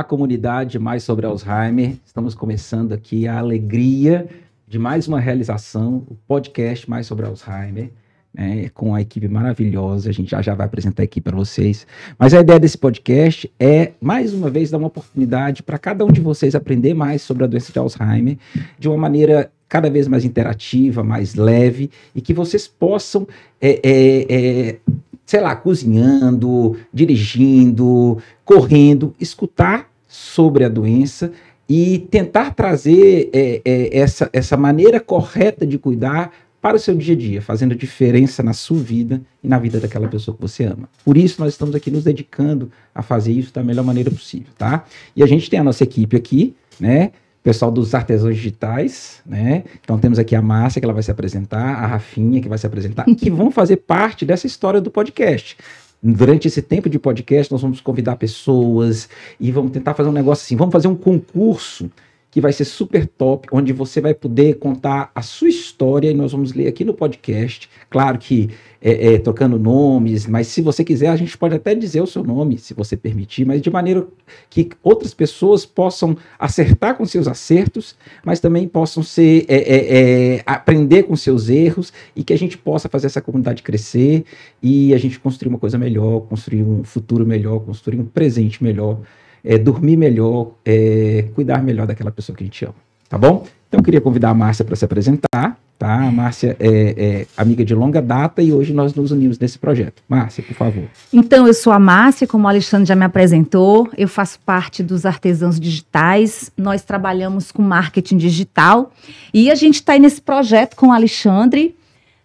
Olá, 0.00 0.04
comunidade, 0.04 0.78
mais 0.78 1.02
sobre 1.02 1.26
Alzheimer. 1.26 1.92
Estamos 2.06 2.34
começando 2.34 2.94
aqui 2.94 3.28
a 3.28 3.38
alegria 3.38 4.26
de 4.66 4.78
mais 4.78 5.06
uma 5.06 5.20
realização, 5.20 6.06
o 6.08 6.14
podcast 6.26 6.88
mais 6.88 7.06
sobre 7.06 7.26
Alzheimer, 7.26 7.90
né, 8.32 8.70
com 8.70 8.94
a 8.94 9.02
equipe 9.02 9.28
maravilhosa. 9.28 10.08
A 10.08 10.12
gente 10.12 10.30
já, 10.30 10.40
já 10.40 10.54
vai 10.54 10.64
apresentar 10.64 11.02
aqui 11.02 11.20
para 11.20 11.36
vocês. 11.36 11.86
Mas 12.18 12.32
a 12.32 12.40
ideia 12.40 12.58
desse 12.58 12.78
podcast 12.78 13.52
é, 13.60 13.92
mais 14.00 14.32
uma 14.32 14.48
vez, 14.48 14.70
dar 14.70 14.78
uma 14.78 14.86
oportunidade 14.86 15.62
para 15.62 15.76
cada 15.76 16.02
um 16.02 16.10
de 16.10 16.22
vocês 16.22 16.54
aprender 16.54 16.94
mais 16.94 17.20
sobre 17.20 17.44
a 17.44 17.46
doença 17.46 17.70
de 17.70 17.78
Alzheimer 17.78 18.38
de 18.78 18.88
uma 18.88 18.96
maneira 18.96 19.52
cada 19.68 19.90
vez 19.90 20.08
mais 20.08 20.24
interativa, 20.24 21.04
mais 21.04 21.34
leve, 21.34 21.90
e 22.14 22.22
que 22.22 22.32
vocês 22.32 22.66
possam 22.66 23.28
é, 23.60 23.78
é, 23.84 24.26
é, 24.30 24.78
sei 25.26 25.42
lá, 25.42 25.54
cozinhando, 25.54 26.78
dirigindo, 26.90 28.16
correndo, 28.46 29.14
escutar 29.20 29.89
sobre 30.10 30.64
a 30.64 30.68
doença 30.68 31.30
e 31.68 32.00
tentar 32.10 32.52
trazer 32.52 33.30
é, 33.32 33.62
é, 33.64 33.96
essa, 33.96 34.28
essa 34.32 34.56
maneira 34.56 34.98
correta 34.98 35.64
de 35.64 35.78
cuidar 35.78 36.32
para 36.60 36.76
o 36.76 36.80
seu 36.80 36.96
dia 36.96 37.14
a 37.14 37.16
dia, 37.16 37.40
fazendo 37.40 37.76
diferença 37.76 38.42
na 38.42 38.52
sua 38.52 38.78
vida 38.78 39.22
e 39.42 39.46
na 39.46 39.56
vida 39.56 39.78
daquela 39.78 40.08
pessoa 40.08 40.34
que 40.34 40.42
você 40.42 40.64
ama. 40.64 40.90
Por 41.04 41.16
isso, 41.16 41.40
nós 41.40 41.52
estamos 41.52 41.74
aqui 41.76 41.90
nos 41.90 42.02
dedicando 42.02 42.72
a 42.92 43.02
fazer 43.02 43.32
isso 43.32 43.54
da 43.54 43.62
melhor 43.62 43.84
maneira 43.84 44.10
possível, 44.10 44.52
tá? 44.58 44.84
E 45.14 45.22
a 45.22 45.26
gente 45.26 45.48
tem 45.48 45.60
a 45.60 45.64
nossa 45.64 45.84
equipe 45.84 46.16
aqui, 46.16 46.54
né? 46.78 47.12
pessoal 47.42 47.70
dos 47.70 47.94
artesãos 47.94 48.36
digitais, 48.36 49.22
né? 49.24 49.64
Então 49.82 49.98
temos 49.98 50.18
aqui 50.18 50.36
a 50.36 50.42
Márcia, 50.42 50.78
que 50.80 50.84
ela 50.84 50.92
vai 50.92 51.02
se 51.02 51.10
apresentar, 51.10 51.82
a 51.82 51.86
Rafinha, 51.86 52.40
que 52.40 52.48
vai 52.48 52.58
se 52.58 52.66
apresentar, 52.66 53.04
que 53.16 53.30
vão 53.30 53.50
fazer 53.50 53.76
parte 53.76 54.26
dessa 54.26 54.46
história 54.46 54.80
do 54.80 54.90
podcast. 54.90 55.56
Durante 56.02 56.48
esse 56.48 56.62
tempo 56.62 56.88
de 56.88 56.98
podcast, 56.98 57.52
nós 57.52 57.60
vamos 57.60 57.80
convidar 57.80 58.16
pessoas 58.16 59.08
e 59.38 59.52
vamos 59.52 59.70
tentar 59.70 59.94
fazer 59.94 60.08
um 60.08 60.12
negócio 60.12 60.44
assim. 60.44 60.56
Vamos 60.56 60.72
fazer 60.72 60.88
um 60.88 60.94
concurso 60.94 61.90
que 62.30 62.40
vai 62.40 62.52
ser 62.52 62.64
super 62.64 63.06
top, 63.06 63.48
onde 63.50 63.72
você 63.72 64.00
vai 64.00 64.14
poder 64.14 64.54
contar 64.58 65.10
a 65.14 65.20
sua 65.20 65.48
história 65.48 66.10
e 66.10 66.14
nós 66.14 66.32
vamos 66.32 66.52
ler 66.52 66.68
aqui 66.68 66.84
no 66.84 66.94
podcast. 66.94 67.68
Claro 67.88 68.18
que 68.18 68.50
é, 68.80 69.14
é, 69.14 69.18
trocando 69.18 69.58
nomes, 69.58 70.26
mas 70.26 70.46
se 70.46 70.62
você 70.62 70.82
quiser, 70.84 71.08
a 71.08 71.16
gente 71.16 71.36
pode 71.36 71.54
até 71.54 71.74
dizer 71.74 72.00
o 72.00 72.06
seu 72.06 72.22
nome, 72.22 72.56
se 72.56 72.72
você 72.72 72.96
permitir, 72.96 73.44
mas 73.44 73.60
de 73.60 73.68
maneira 73.68 74.06
que 74.48 74.70
outras 74.82 75.12
pessoas 75.12 75.66
possam 75.66 76.16
acertar 76.38 76.96
com 76.96 77.04
seus 77.04 77.26
acertos, 77.26 77.96
mas 78.24 78.40
também 78.40 78.66
possam 78.66 79.02
ser 79.02 79.44
é, 79.48 79.56
é, 79.56 80.36
é 80.36 80.42
aprender 80.46 81.02
com 81.02 81.16
seus 81.16 81.48
erros 81.48 81.92
e 82.14 82.22
que 82.22 82.32
a 82.32 82.38
gente 82.38 82.56
possa 82.56 82.88
fazer 82.88 83.06
essa 83.06 83.20
comunidade 83.20 83.62
crescer 83.62 84.24
e 84.62 84.94
a 84.94 84.98
gente 84.98 85.18
construir 85.18 85.48
uma 85.48 85.58
coisa 85.58 85.76
melhor, 85.76 86.20
construir 86.20 86.62
um 86.62 86.84
futuro 86.84 87.26
melhor, 87.26 87.60
construir 87.60 87.98
um 87.98 88.06
presente 88.06 88.62
melhor 88.62 89.00
é, 89.44 89.58
dormir 89.58 89.96
melhor, 89.96 90.52
é, 90.64 91.26
cuidar 91.34 91.62
melhor 91.62 91.86
daquela 91.86 92.10
pessoa 92.10 92.36
que 92.36 92.44
a 92.44 92.46
gente 92.46 92.64
ama. 92.64 92.74
Tá 93.08 93.18
bom? 93.18 93.44
Então 93.68 93.80
eu 93.80 93.84
queria 93.84 94.00
convidar 94.00 94.30
a 94.30 94.34
Márcia 94.34 94.64
para 94.64 94.76
se 94.76 94.84
apresentar. 94.84 95.58
Tá? 95.78 95.94
A 95.94 96.12
Márcia 96.12 96.56
é, 96.60 96.68
é, 96.68 97.26
amiga 97.36 97.64
de 97.64 97.74
longa 97.74 98.02
data 98.02 98.42
e 98.42 98.52
hoje 98.52 98.74
nós 98.74 98.94
nos 98.94 99.12
unimos 99.12 99.38
nesse 99.38 99.58
projeto. 99.58 100.02
Márcia, 100.06 100.44
por 100.44 100.54
favor. 100.54 100.84
Então, 101.10 101.46
eu 101.46 101.54
sou 101.54 101.72
a 101.72 101.78
Márcia, 101.78 102.26
como 102.26 102.44
o 102.44 102.48
Alexandre 102.48 102.86
já 102.86 102.94
me 102.94 103.04
apresentou, 103.04 103.88
eu 103.96 104.06
faço 104.06 104.38
parte 104.40 104.82
dos 104.82 105.06
artesãos 105.06 105.58
digitais, 105.58 106.52
nós 106.54 106.82
trabalhamos 106.82 107.50
com 107.50 107.62
marketing 107.62 108.18
digital 108.18 108.92
e 109.32 109.50
a 109.50 109.54
gente 109.54 109.76
está 109.76 109.94
aí 109.94 109.98
nesse 109.98 110.20
projeto 110.20 110.76
com 110.76 110.88
o 110.88 110.92
Alexandre. 110.92 111.74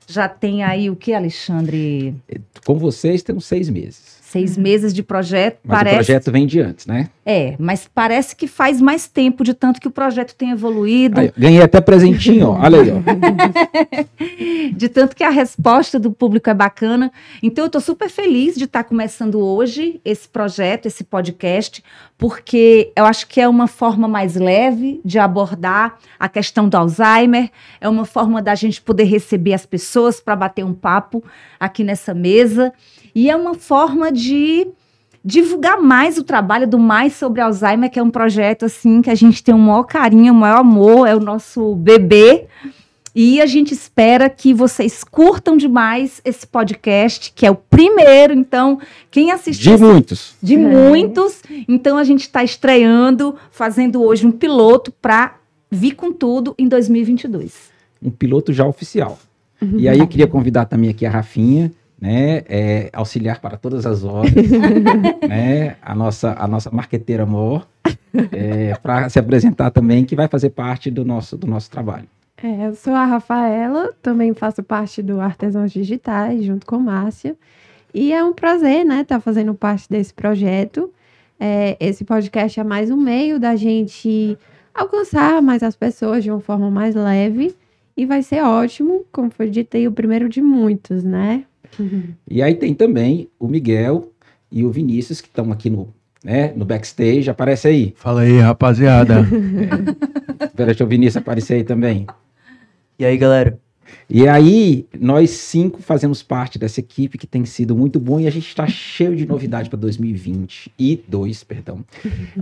Já 0.05 0.27
tem 0.27 0.61
aí 0.61 0.89
o 0.89 0.95
que, 0.95 1.13
Alexandre? 1.13 2.13
Com 2.65 2.77
vocês 2.77 3.23
temos 3.23 3.45
seis 3.45 3.69
meses 3.69 4.14
seis 4.35 4.57
meses 4.57 4.93
de 4.93 5.01
projeto. 5.01 5.59
Mas 5.63 5.77
parece... 5.77 5.95
o 5.95 5.97
projeto 5.99 6.31
vem 6.31 6.45
de 6.45 6.59
antes, 6.59 6.85
né? 6.85 7.07
É, 7.25 7.55
mas 7.57 7.89
parece 7.91 8.35
que 8.35 8.47
faz 8.47 8.81
mais 8.81 9.07
tempo 9.07 9.45
de 9.45 9.53
tanto 9.53 9.79
que 9.79 9.87
o 9.87 9.91
projeto 9.91 10.35
tem 10.35 10.51
evoluído. 10.51 11.21
Aí, 11.21 11.31
ganhei 11.37 11.61
até 11.61 11.79
presentinho, 11.79 12.49
ó. 12.49 12.59
olha 12.61 12.81
aí. 12.81 12.91
Ó. 12.91 12.99
de 14.75 14.89
tanto 14.89 15.15
que 15.15 15.23
a 15.23 15.29
resposta 15.29 15.97
do 15.97 16.11
público 16.11 16.49
é 16.49 16.53
bacana. 16.53 17.11
Então 17.41 17.63
eu 17.63 17.67
estou 17.67 17.79
super 17.79 18.09
feliz 18.09 18.55
de 18.55 18.65
estar 18.65 18.83
tá 18.83 18.89
começando 18.89 19.39
hoje 19.39 20.01
esse 20.03 20.27
projeto, 20.27 20.85
esse 20.85 21.05
podcast, 21.05 21.81
porque 22.17 22.91
eu 22.93 23.05
acho 23.05 23.27
que 23.27 23.39
é 23.39 23.47
uma 23.47 23.67
forma 23.67 24.05
mais 24.05 24.35
leve 24.35 24.99
de 25.03 25.17
abordar 25.17 25.97
a 26.19 26.27
questão 26.27 26.67
do 26.67 26.75
Alzheimer, 26.75 27.49
é 27.79 27.87
uma 27.87 28.05
forma 28.05 28.41
da 28.41 28.53
gente 28.53 28.81
poder 28.81 29.05
receber 29.05 29.53
as 29.53 29.65
pessoas 29.65 30.19
para 30.19 30.35
bater 30.35 30.65
um 30.65 30.73
papo 30.73 31.23
aqui 31.57 31.85
nessa 31.85 32.13
mesa. 32.13 32.73
E 33.15 33.29
é 33.29 33.35
uma 33.35 33.55
forma 33.55 34.11
de 34.11 34.67
divulgar 35.23 35.81
mais 35.81 36.17
o 36.17 36.23
trabalho 36.23 36.67
do 36.67 36.77
Mais 36.77 37.13
sobre 37.13 37.41
Alzheimer, 37.41 37.89
que 37.89 37.97
é 37.97 38.03
um 38.03 38.11
projeto 38.11 38.65
assim 38.65 39.01
que 39.01 39.09
a 39.09 39.15
gente 39.15 39.41
tem 39.41 39.55
o 39.55 39.57
maior 39.57 39.83
carinho, 39.83 40.33
o 40.33 40.35
maior 40.35 40.59
amor, 40.59 41.07
é 41.07 41.15
o 41.15 41.19
nosso 41.19 41.75
bebê. 41.75 42.45
E 43.15 43.41
a 43.41 43.45
gente 43.45 43.73
espera 43.73 44.29
que 44.29 44.53
vocês 44.53 45.01
curtam 45.01 45.55
demais 45.55 46.21
esse 46.25 46.45
podcast, 46.45 47.31
que 47.33 47.45
é 47.45 47.49
o 47.49 47.55
primeiro. 47.55 48.33
Então, 48.33 48.77
quem 49.09 49.31
assistiu. 49.31 49.77
De 49.77 49.83
muitos. 49.83 50.35
De 50.43 50.55
é. 50.55 50.57
muitos. 50.57 51.41
Então, 51.65 51.97
a 51.97 52.03
gente 52.03 52.21
está 52.23 52.43
estreando, 52.43 53.35
fazendo 53.51 54.03
hoje 54.03 54.27
um 54.27 54.31
piloto 54.31 54.91
para 54.91 55.37
vir 55.71 55.95
com 55.95 56.11
tudo 56.11 56.53
em 56.59 56.67
2022. 56.67 57.53
Um 58.03 58.11
piloto 58.11 58.51
já 58.51 58.67
oficial. 58.67 59.17
Uhum. 59.61 59.79
E 59.79 59.87
aí, 59.87 59.99
eu 59.99 60.07
queria 60.07 60.27
convidar 60.27 60.65
também 60.65 60.89
aqui 60.89 61.05
a 61.05 61.09
Rafinha, 61.09 61.71
né, 62.05 62.43
é, 62.47 62.89
auxiliar 62.93 63.39
para 63.41 63.57
todas 63.57 63.83
as 63.85 64.03
horas, 64.03 64.31
né, 65.27 65.75
a 65.81 65.95
nossa, 65.95 66.35
a 66.37 66.47
nossa 66.47 66.69
marqueteira 66.69 67.23
amor, 67.23 67.67
é, 68.31 68.75
para 68.75 69.09
se 69.09 69.17
apresentar 69.17 69.71
também, 69.71 70.05
que 70.05 70.15
vai 70.15 70.27
fazer 70.27 70.51
parte 70.51 70.91
do 70.91 71.03
nosso, 71.03 71.35
do 71.35 71.47
nosso 71.47 71.69
trabalho. 71.71 72.07
É, 72.37 72.67
eu 72.67 72.75
sou 72.75 72.93
a 72.93 73.05
Rafaela, 73.05 73.91
também 74.03 74.33
faço 74.35 74.61
parte 74.61 75.01
do 75.01 75.19
Artesãos 75.19 75.71
Digitais, 75.71 76.43
junto 76.43 76.65
com 76.65 76.77
Márcia, 76.77 77.35
e 77.91 78.13
é 78.13 78.23
um 78.23 78.33
prazer, 78.33 78.85
né, 78.85 79.01
estar 79.01 79.15
tá 79.15 79.21
fazendo 79.21 79.55
parte 79.55 79.89
desse 79.89 80.13
projeto. 80.13 80.91
É, 81.39 81.75
esse 81.79 82.05
podcast 82.05 82.59
é 82.59 82.63
mais 82.63 82.91
um 82.91 82.97
meio 82.97 83.39
da 83.39 83.55
gente 83.55 84.37
alcançar 84.73 85.41
mais 85.41 85.63
as 85.63 85.75
pessoas 85.75 86.23
de 86.23 86.29
uma 86.29 86.39
forma 86.39 86.69
mais 86.69 86.93
leve, 86.93 87.55
e 87.97 88.05
vai 88.05 88.21
ser 88.21 88.43
ótimo, 88.43 89.05
como 89.11 89.31
foi 89.31 89.49
dito 89.49 89.75
aí, 89.75 89.87
o 89.87 89.91
primeiro 89.91 90.29
de 90.29 90.41
muitos, 90.41 91.03
né? 91.03 91.45
Uhum. 91.79 92.09
E 92.29 92.41
aí 92.41 92.55
tem 92.55 92.73
também 92.73 93.29
o 93.39 93.47
Miguel 93.47 94.11
e 94.51 94.63
o 94.63 94.71
Vinícius, 94.71 95.21
que 95.21 95.27
estão 95.27 95.51
aqui 95.51 95.69
no, 95.69 95.93
né, 96.23 96.53
no 96.55 96.65
backstage. 96.65 97.29
Aparece 97.29 97.67
aí. 97.67 97.93
Fala 97.97 98.21
aí, 98.21 98.39
rapaziada. 98.39 99.25
é. 100.57 100.65
Deixa 100.65 100.83
o 100.83 100.87
Vinícius 100.87 101.17
aparecer 101.17 101.55
aí 101.55 101.63
também. 101.63 102.05
E 102.97 103.05
aí, 103.05 103.17
galera? 103.17 103.59
E 104.09 104.27
aí, 104.27 104.85
nós 104.99 105.31
cinco 105.31 105.81
fazemos 105.81 106.21
parte 106.21 106.59
dessa 106.59 106.79
equipe 106.79 107.17
que 107.17 107.25
tem 107.25 107.43
sido 107.43 107.75
muito 107.75 107.99
bom 107.99 108.19
e 108.19 108.27
a 108.27 108.31
gente 108.31 108.47
está 108.47 108.67
cheio 108.67 109.15
de 109.15 109.25
novidade 109.25 109.69
para 109.69 109.79
2020 109.79 110.71
e 110.77 111.03
dois, 111.07 111.43
perdão. 111.43 111.83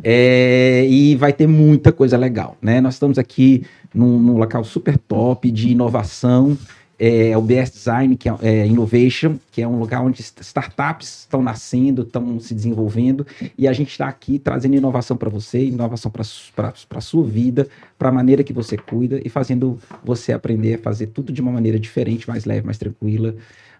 É, 0.04 0.86
e 0.90 1.16
vai 1.16 1.32
ter 1.32 1.48
muita 1.48 1.92
coisa 1.92 2.18
legal, 2.18 2.58
né? 2.62 2.82
Nós 2.82 2.96
estamos 2.96 3.18
aqui 3.18 3.66
num, 3.94 4.20
num 4.20 4.38
local 4.38 4.64
super 4.64 4.98
top 4.98 5.50
de 5.50 5.70
inovação 5.70 6.58
é, 7.06 7.38
o 7.38 7.42
BS 7.42 7.70
Design, 7.70 8.16
que 8.16 8.30
é, 8.30 8.36
é, 8.42 8.66
Innovation, 8.66 9.38
que 9.52 9.62
é 9.62 9.68
um 9.68 9.78
lugar 9.78 10.02
onde 10.02 10.22
startups 10.22 11.20
estão 11.20 11.44
nascendo, 11.44 12.04
estão 12.04 12.40
se 12.40 12.56
desenvolvendo, 12.56 13.28
e 13.58 13.68
a 13.68 13.74
gente 13.74 13.92
está 13.92 14.08
aqui 14.08 14.40
trazendo 14.40 14.78
inovação 14.78 15.18
para 15.18 15.30
você, 15.30 15.66
inovação 15.66 16.10
para 16.10 16.22
a 16.96 17.02
sua 17.02 17.26
vida, 17.26 17.68
para 18.00 18.08
a 18.08 18.12
maneira 18.12 18.42
que 18.42 18.54
você 18.54 18.78
cuida 18.78 19.20
e 19.22 19.28
fazendo 19.28 19.78
você 20.02 20.32
aprender 20.32 20.76
a 20.76 20.78
fazer 20.78 21.08
tudo 21.08 21.34
de 21.34 21.42
uma 21.42 21.52
maneira 21.52 21.78
diferente, 21.78 22.26
mais 22.30 22.46
leve, 22.46 22.66
mais 22.66 22.78
tranquila, 22.78 23.36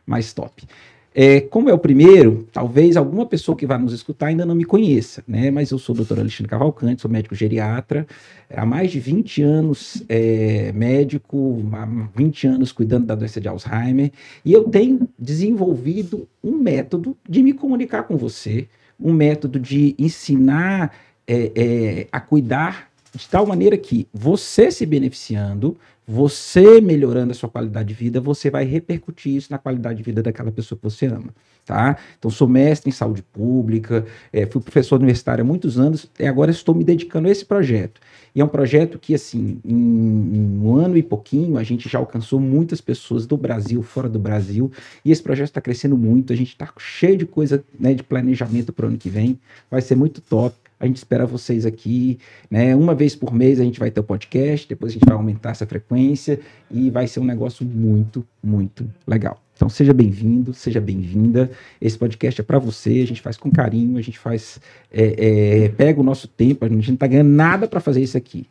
mais 0.06 0.34
top. 0.34 0.68
É, 1.16 1.42
como 1.42 1.70
é 1.70 1.74
o 1.74 1.78
primeiro, 1.78 2.48
talvez 2.52 2.98
alguma 2.98 3.26
pessoa 3.26 3.56
que 3.56 3.68
vai 3.68 3.78
nos 3.78 3.94
escutar 3.94 4.28
ainda 4.28 4.46
não 4.46 4.56
me 4.56 4.66
conheça, 4.66 5.24
né? 5.28 5.52
Mas 5.52 5.70
eu 5.70 5.78
sou 5.78 5.94
o 5.94 5.98
doutor 5.98 6.20
Alexandre 6.20 6.50
Cavalcante, 6.50 7.04
sou 7.04 7.12
médico 7.12 7.36
geriatra, 7.36 8.08
há 8.50 8.66
mais 8.66 8.92
de 8.92 9.00
20 9.00 9.44
anos 9.44 10.04
é, 10.10 10.72
médico, 10.72 11.64
há 11.74 11.86
20 12.16 12.48
anos 12.48 12.72
cuidando 12.72 13.06
da 13.06 13.16
doença 13.16 13.40
de 13.40 13.48
Alzheimer, 13.48 14.12
e 14.44 14.52
eu 14.52 14.64
tenho 14.64 15.08
desenvolvido 15.20 16.28
um 16.44 16.58
método 16.58 17.16
de 17.30 17.44
me 17.44 17.54
comunicar 17.54 18.04
com 18.04 18.18
você, 18.18 18.68
um 19.00 19.14
método 19.14 19.60
de 19.60 19.96
ensinar 20.00 20.96
é, 21.28 21.52
é 21.56 22.08
a 22.12 22.20
cuidar 22.20 22.93
de 23.16 23.30
tal 23.30 23.46
maneira 23.46 23.78
que 23.78 24.08
você 24.14 24.72
se 24.72 24.86
beneficiando, 24.86 25.78
você 26.06 26.82
melhorando 26.82 27.32
a 27.32 27.36
sua 27.36 27.48
qualidade 27.48 27.90
de 27.90 27.94
vida, 27.94 28.20
você 28.20 28.50
vai 28.50 28.66
repercutir 28.66 29.36
isso 29.36 29.52
na 29.52 29.58
qualidade 29.58 29.98
de 29.98 30.04
vida 30.04 30.22
daquela 30.22 30.52
pessoa 30.52 30.78
que 30.78 30.84
você 30.84 31.06
ama, 31.06 31.34
tá? 31.66 31.98
Então, 32.18 32.30
sou 32.30 32.48
mestre 32.48 32.90
em 32.90 32.94
saúde 32.94 33.22
pública, 33.22 34.06
é, 34.32 34.46
fui 34.46 34.62
professor 34.62 34.98
universitário 34.98 35.44
há 35.44 35.48
muitos 35.48 35.80
anos 35.80 36.10
e 36.20 36.26
agora 36.26 36.52
estou 36.52 36.76
me 36.76 36.84
dedicando 36.84 37.28
a 37.28 37.32
esse 37.32 37.46
projeto. 37.46 38.02
E 38.36 38.42
é 38.42 38.44
um 38.44 38.50
projeto 38.50 38.98
que, 38.98 39.14
assim, 39.14 39.62
em, 39.64 40.60
um 40.62 40.76
ano 40.76 40.98
e 40.98 41.04
pouquinho, 41.04 41.58
a 41.58 41.64
gente 41.64 41.88
já 41.88 42.00
alcançou 42.00 42.40
muitas 42.40 42.82
pessoas 42.82 43.26
do 43.28 43.38
Brasil, 43.38 43.82
fora 43.84 44.10
do 44.10 44.20
Brasil, 44.20 44.72
e 45.06 45.12
esse 45.12 45.22
projeto 45.22 45.50
está 45.50 45.62
crescendo 45.62 45.96
muito, 45.96 46.34
a 46.34 46.36
gente 46.36 46.50
está 46.50 46.68
cheio 46.80 47.16
de 47.16 47.26
coisa, 47.26 47.64
né, 47.80 47.94
de 47.94 48.04
planejamento 48.04 48.74
para 48.74 48.86
o 48.86 48.90
ano 48.90 48.98
que 48.98 49.10
vem, 49.10 49.40
vai 49.70 49.82
ser 49.82 49.96
muito 49.96 50.20
top. 50.20 50.56
A 50.80 50.86
gente 50.86 50.98
espera 50.98 51.26
vocês 51.26 51.66
aqui, 51.66 52.20
né? 52.50 52.76
Uma 52.76 52.94
vez 52.94 53.16
por 53.16 53.34
mês 53.34 53.60
a 53.60 53.64
gente 53.64 53.80
vai 53.80 53.90
ter 53.90 54.00
o 54.00 54.04
podcast, 54.04 54.68
depois 54.68 54.92
a 54.92 54.94
gente 54.94 55.06
vai 55.06 55.16
aumentar 55.16 55.52
essa 55.52 55.66
frequência 55.66 56.40
e 56.70 56.90
vai 56.90 57.08
ser 57.08 57.20
um 57.20 57.26
negócio 57.26 57.66
muito, 57.66 58.26
muito 58.44 58.90
legal. 59.08 59.42
Então 59.56 59.70
seja 59.70 59.94
bem-vindo, 59.94 60.54
seja 60.54 60.82
bem-vinda. 60.82 61.50
Esse 61.80 61.98
podcast 61.98 62.42
é 62.42 62.44
para 62.44 62.60
você, 62.60 63.02
a 63.02 63.08
gente 63.08 63.22
faz 63.22 63.38
com 63.38 63.52
carinho, 63.52 63.98
a 63.98 64.02
gente 64.02 64.20
faz, 64.20 64.60
é, 64.92 65.66
é, 65.66 65.70
pega 65.70 66.02
o 66.02 66.04
nosso 66.04 66.28
tempo, 66.28 66.66
a 66.66 66.68
gente 66.68 66.88
não 66.88 66.96
está 66.96 67.08
ganhando 67.08 67.30
nada 67.30 67.68
para 67.68 67.80
fazer 67.80 68.02
isso 68.02 68.18
aqui. 68.18 68.48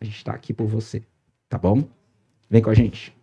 A 0.00 0.04
gente 0.04 0.16
está 0.16 0.32
aqui 0.32 0.52
por 0.52 0.66
você, 0.66 1.02
tá 1.48 1.58
bom? 1.58 1.84
Vem 2.50 2.62
com 2.62 2.70
a 2.70 2.74
gente. 2.74 3.14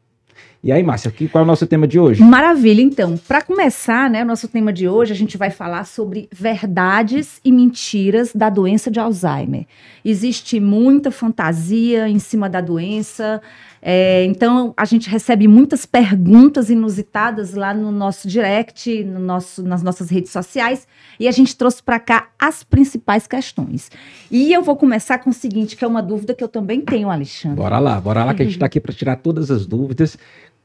E 0.64 0.72
aí, 0.72 0.82
Márcia, 0.82 1.10
aqui, 1.10 1.28
qual 1.28 1.42
é 1.42 1.44
o 1.44 1.48
nosso 1.48 1.68
tema 1.68 1.86
de 1.86 2.00
hoje? 2.00 2.24
Maravilha, 2.24 2.82
então, 2.82 3.18
para 3.28 3.42
começar, 3.42 4.10
né, 4.10 4.24
o 4.24 4.26
nosso 4.26 4.48
tema 4.48 4.72
de 4.72 4.88
hoje, 4.88 5.12
a 5.12 5.16
gente 5.16 5.38
vai 5.38 5.50
falar 5.50 5.84
sobre 5.84 6.30
verdades 6.32 7.42
e 7.44 7.52
mentiras 7.52 8.32
da 8.34 8.50
doença 8.50 8.90
de 8.90 8.98
Alzheimer. 8.98 9.66
Existe 10.06 10.62
muita 10.62 11.12
fantasia 11.12 12.08
em 12.08 12.18
cima 12.18 12.50
da 12.50 12.62
doença, 12.62 13.42
é, 13.82 14.24
então 14.24 14.74
a 14.78 14.86
gente 14.86 15.10
recebe 15.10 15.50
muitas 15.50 15.86
perguntas 15.86 16.70
inusitadas 16.70 17.54
lá 17.54 17.74
no 17.74 17.92
nosso 17.92 18.26
direct, 18.30 19.04
no 19.04 19.20
nosso, 19.20 19.62
nas 19.62 19.84
nossas 19.84 20.10
redes 20.10 20.32
sociais, 20.32 20.88
e 21.20 21.28
a 21.28 21.32
gente 21.32 21.58
trouxe 21.58 21.84
para 21.84 22.00
cá 22.00 22.30
as 22.40 22.64
principais 22.64 23.28
questões. 23.28 23.92
E 24.32 24.54
eu 24.54 24.64
vou 24.64 24.78
começar 24.78 25.18
com 25.18 25.30
o 25.30 25.34
seguinte, 25.34 25.76
que 25.76 25.84
é 25.84 25.88
uma 25.88 26.02
dúvida 26.02 26.34
que 26.34 26.42
eu 26.42 26.48
também 26.48 26.80
tenho, 26.80 27.10
Alexandre. 27.10 27.58
Bora 27.58 27.80
lá, 27.80 28.00
bora 28.00 28.24
lá, 28.24 28.34
que 28.34 28.42
a 28.42 28.46
gente 28.46 28.56
está 28.56 28.68
aqui 28.68 28.80
para 28.80 28.94
tirar 28.94 29.18
todas 29.18 29.52
as 29.52 29.66
dúvidas 29.66 30.18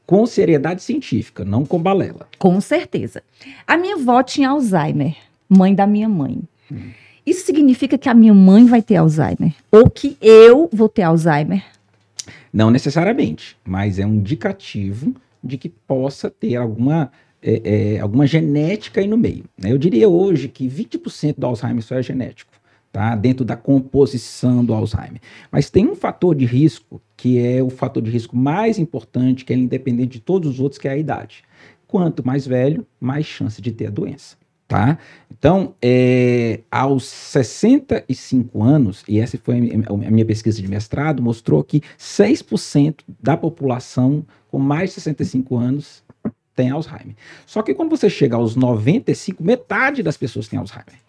com 0.09 0.25
seriedade 0.25 0.81
científica, 0.81 1.45
não 1.45 1.63
com 1.63 1.77
balela. 1.77 2.27
Com 2.39 2.59
certeza. 2.59 3.21
A 3.67 3.77
minha 3.77 3.93
avó 3.93 4.23
tinha 4.23 4.49
Alzheimer, 4.49 5.15
mãe 5.47 5.75
da 5.75 5.85
minha 5.85 6.09
mãe. 6.09 6.41
Hum. 6.71 6.89
Isso 7.23 7.45
significa 7.45 7.95
que 7.95 8.09
a 8.09 8.13
minha 8.15 8.33
mãe 8.33 8.65
vai 8.65 8.81
ter 8.81 8.95
Alzheimer? 8.95 9.53
Ou 9.71 9.87
que 9.87 10.17
eu 10.19 10.67
vou 10.73 10.89
ter 10.89 11.03
Alzheimer? 11.03 11.63
Não 12.51 12.71
necessariamente, 12.71 13.55
mas 13.63 13.99
é 13.99 14.05
um 14.07 14.15
indicativo 14.15 15.13
de 15.43 15.59
que 15.59 15.69
possa 15.69 16.27
ter 16.27 16.55
alguma, 16.55 17.11
é, 17.39 17.97
é, 17.97 17.99
alguma 17.99 18.25
genética 18.25 19.01
aí 19.01 19.07
no 19.07 19.15
meio. 19.15 19.43
Né? 19.55 19.71
Eu 19.71 19.77
diria 19.77 20.09
hoje 20.09 20.47
que 20.47 20.67
20% 20.67 21.35
do 21.37 21.45
Alzheimer 21.45 21.83
só 21.83 21.93
é 21.93 22.01
genético 22.01 22.48
tá? 22.91 23.15
dentro 23.15 23.45
da 23.45 23.55
composição 23.55 24.63
do 24.63 24.73
Alzheimer. 24.73 25.21
Mas 25.51 25.69
tem 25.69 25.87
um 25.87 25.95
fator 25.95 26.35
de 26.35 26.45
risco 26.45 27.01
que 27.15 27.37
é 27.37 27.61
o 27.61 27.69
fator 27.69 28.01
de 28.01 28.09
risco 28.09 28.35
mais 28.35 28.79
importante, 28.79 29.43
que 29.43 29.51
é 29.51 29.55
independente 29.55 30.13
de 30.13 30.19
todos 30.21 30.51
os 30.51 30.59
outros, 30.59 30.79
que 30.79 30.87
é 30.87 30.91
a 30.91 30.97
idade. 30.97 31.43
Quanto 31.85 32.25
mais 32.25 32.47
velho, 32.47 32.85
mais 32.99 33.25
chance 33.25 33.61
de 33.61 33.71
ter 33.71 33.87
a 33.87 33.89
doença. 33.89 34.37
Tá? 34.69 34.99
Então, 35.31 35.73
é, 35.81 36.59
aos 36.69 37.05
65 37.05 38.61
anos, 38.61 39.03
e 39.07 39.19
essa 39.19 39.35
foi 39.39 39.55
a 39.57 40.11
minha 40.11 40.25
pesquisa 40.25 40.61
de 40.61 40.67
mestrado, 40.67 41.23
mostrou 41.23 41.63
que 41.63 41.81
6% 41.97 42.99
da 43.19 43.35
população 43.35 44.23
com 44.47 44.59
mais 44.59 44.91
de 44.91 45.01
65 45.01 45.57
anos 45.57 46.03
tem 46.55 46.69
Alzheimer. 46.69 47.15
Só 47.45 47.63
que 47.63 47.73
quando 47.73 47.89
você 47.89 48.09
chega 48.09 48.35
aos 48.35 48.55
95, 48.55 49.43
metade 49.43 50.03
das 50.03 50.15
pessoas 50.15 50.47
tem 50.47 50.59
Alzheimer. 50.59 51.08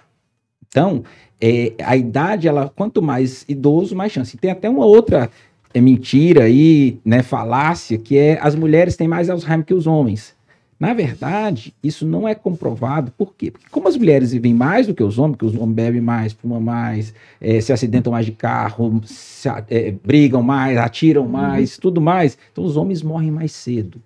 Então, 0.71 1.03
é, 1.41 1.73
a 1.83 1.97
idade, 1.97 2.47
ela 2.47 2.69
quanto 2.69 3.03
mais 3.03 3.45
idoso, 3.49 3.97
mais 3.97 4.13
chance. 4.13 4.37
Tem 4.37 4.51
até 4.51 4.71
uma 4.71 4.87
outra 4.87 5.29
é, 5.75 5.81
mentira 5.81 6.45
aí, 6.45 7.01
né, 7.05 7.23
falácia, 7.23 7.99
que 7.99 8.17
é 8.17 8.39
as 8.41 8.55
mulheres 8.55 8.97
têm 8.97 9.09
mais 9.09 9.29
Alzheimer 9.29 9.67
que 9.67 9.75
os 9.75 9.87
homens. 9.87 10.35
Na 10.79 10.95
verdade, 10.95 11.75
isso 11.83 12.07
não 12.07 12.27
é 12.27 12.35
comprovado. 12.35 13.13
Por 13.13 13.35
quê? 13.35 13.51
Porque 13.51 13.67
como 13.69 13.87
as 13.87 13.97
mulheres 13.97 14.33
vivem 14.33 14.55
mais 14.55 14.87
do 14.87 14.95
que 14.95 15.03
os 15.03 15.19
homens, 15.19 15.37
porque 15.37 15.45
os 15.45 15.61
homens 15.61 15.75
bebem 15.75 16.01
mais, 16.01 16.33
fumam 16.33 16.61
mais, 16.61 17.13
é, 17.41 17.61
se 17.61 17.73
acidentam 17.73 18.13
mais 18.13 18.25
de 18.25 18.33
carro, 18.33 19.01
se, 19.05 19.47
é, 19.69 19.91
brigam 19.91 20.43
mais, 20.43 20.79
atiram 20.79 21.23
uhum. 21.23 21.29
mais, 21.29 21.75
uhum. 21.75 21.81
tudo 21.83 22.01
mais, 22.01 22.39
então 22.51 22.65
os 22.65 22.79
homens 22.79 23.03
morrem 23.03 23.31
mais 23.31 23.53
cedo. 23.53 24.01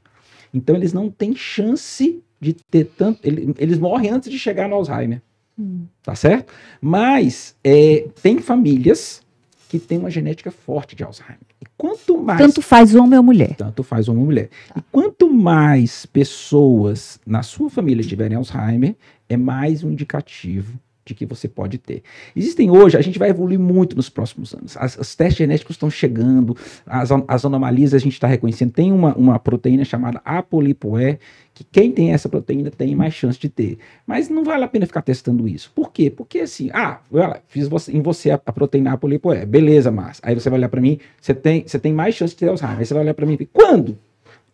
Então 0.52 0.74
eles 0.74 0.92
não 0.92 1.10
têm 1.10 1.36
chance 1.36 2.20
de 2.40 2.54
ter 2.54 2.84
tanto. 2.96 3.20
Eles 3.22 3.78
morrem 3.78 4.10
antes 4.10 4.30
de 4.30 4.38
chegar 4.38 4.68
no 4.68 4.74
Alzheimer. 4.74 5.20
Hum. 5.58 5.86
Tá 6.02 6.14
certo? 6.14 6.52
Mas 6.80 7.54
é, 7.62 8.08
tem 8.22 8.38
famílias 8.38 9.22
que 9.68 9.78
têm 9.78 9.98
uma 9.98 10.10
genética 10.10 10.50
forte 10.50 10.94
de 10.94 11.02
Alzheimer. 11.02 11.38
E 11.60 11.66
quanto 11.76 12.16
mais. 12.18 12.38
Tanto 12.38 12.62
faz 12.62 12.94
homem 12.94 13.18
ou 13.18 13.24
mulher. 13.24 13.56
Tanto 13.56 13.82
faz 13.82 14.08
homem 14.08 14.20
ou 14.20 14.26
mulher. 14.26 14.48
Tá. 14.68 14.74
E 14.76 14.82
quanto 14.92 15.28
mais 15.32 16.06
pessoas 16.06 17.18
na 17.26 17.42
sua 17.42 17.68
família 17.68 18.04
tiverem 18.04 18.36
Alzheimer, 18.36 18.94
é 19.28 19.36
mais 19.36 19.82
um 19.82 19.90
indicativo 19.90 20.78
de 21.04 21.14
que 21.14 21.26
você 21.26 21.46
pode 21.46 21.78
ter. 21.78 22.02
Existem 22.34 22.70
hoje, 22.70 22.96
a 22.96 23.02
gente 23.02 23.18
vai 23.18 23.28
evoluir 23.28 23.58
muito 23.58 23.94
nos 23.94 24.08
próximos 24.08 24.54
anos. 24.54 24.76
As, 24.76 24.96
os 24.96 25.14
testes 25.14 25.38
genéticos 25.38 25.76
estão 25.76 25.90
chegando, 25.90 26.56
as, 26.86 27.10
as 27.28 27.44
anomalias 27.44 27.92
a 27.92 27.98
gente 27.98 28.14
está 28.14 28.26
reconhecendo. 28.26 28.72
Tem 28.72 28.90
uma, 28.90 29.14
uma 29.14 29.38
proteína 29.38 29.84
chamada 29.84 30.20
apolipoé, 30.24 31.18
que 31.52 31.62
quem 31.62 31.92
tem 31.92 32.12
essa 32.12 32.28
proteína 32.28 32.70
tem 32.70 32.96
mais 32.96 33.14
chance 33.14 33.38
de 33.38 33.48
ter. 33.48 33.78
Mas 34.06 34.28
não 34.28 34.42
vale 34.42 34.64
a 34.64 34.68
pena 34.68 34.86
ficar 34.86 35.02
testando 35.02 35.46
isso. 35.46 35.70
Por 35.74 35.92
quê? 35.92 36.10
Porque 36.10 36.40
assim, 36.40 36.70
ah, 36.72 37.00
olha, 37.12 37.40
fiz 37.46 37.68
você, 37.68 37.92
em 37.92 38.00
você 38.00 38.30
a, 38.30 38.40
a 38.44 38.52
proteína 38.52 38.92
apolipoé, 38.92 39.44
beleza, 39.44 39.90
mas 39.90 40.20
aí 40.22 40.34
você 40.34 40.48
vai 40.48 40.58
olhar 40.58 40.68
para 40.68 40.80
mim, 40.80 40.98
você 41.20 41.34
tem, 41.34 41.64
você 41.66 41.78
tem 41.78 41.92
mais 41.92 42.14
chance 42.14 42.32
de 42.32 42.40
ter 42.40 42.48
Alzheimer. 42.48 42.78
Aí 42.78 42.86
você 42.86 42.94
vai 42.94 43.02
olhar 43.02 43.14
para 43.14 43.26
mim 43.26 43.36
e 43.38 43.46
quando? 43.46 43.98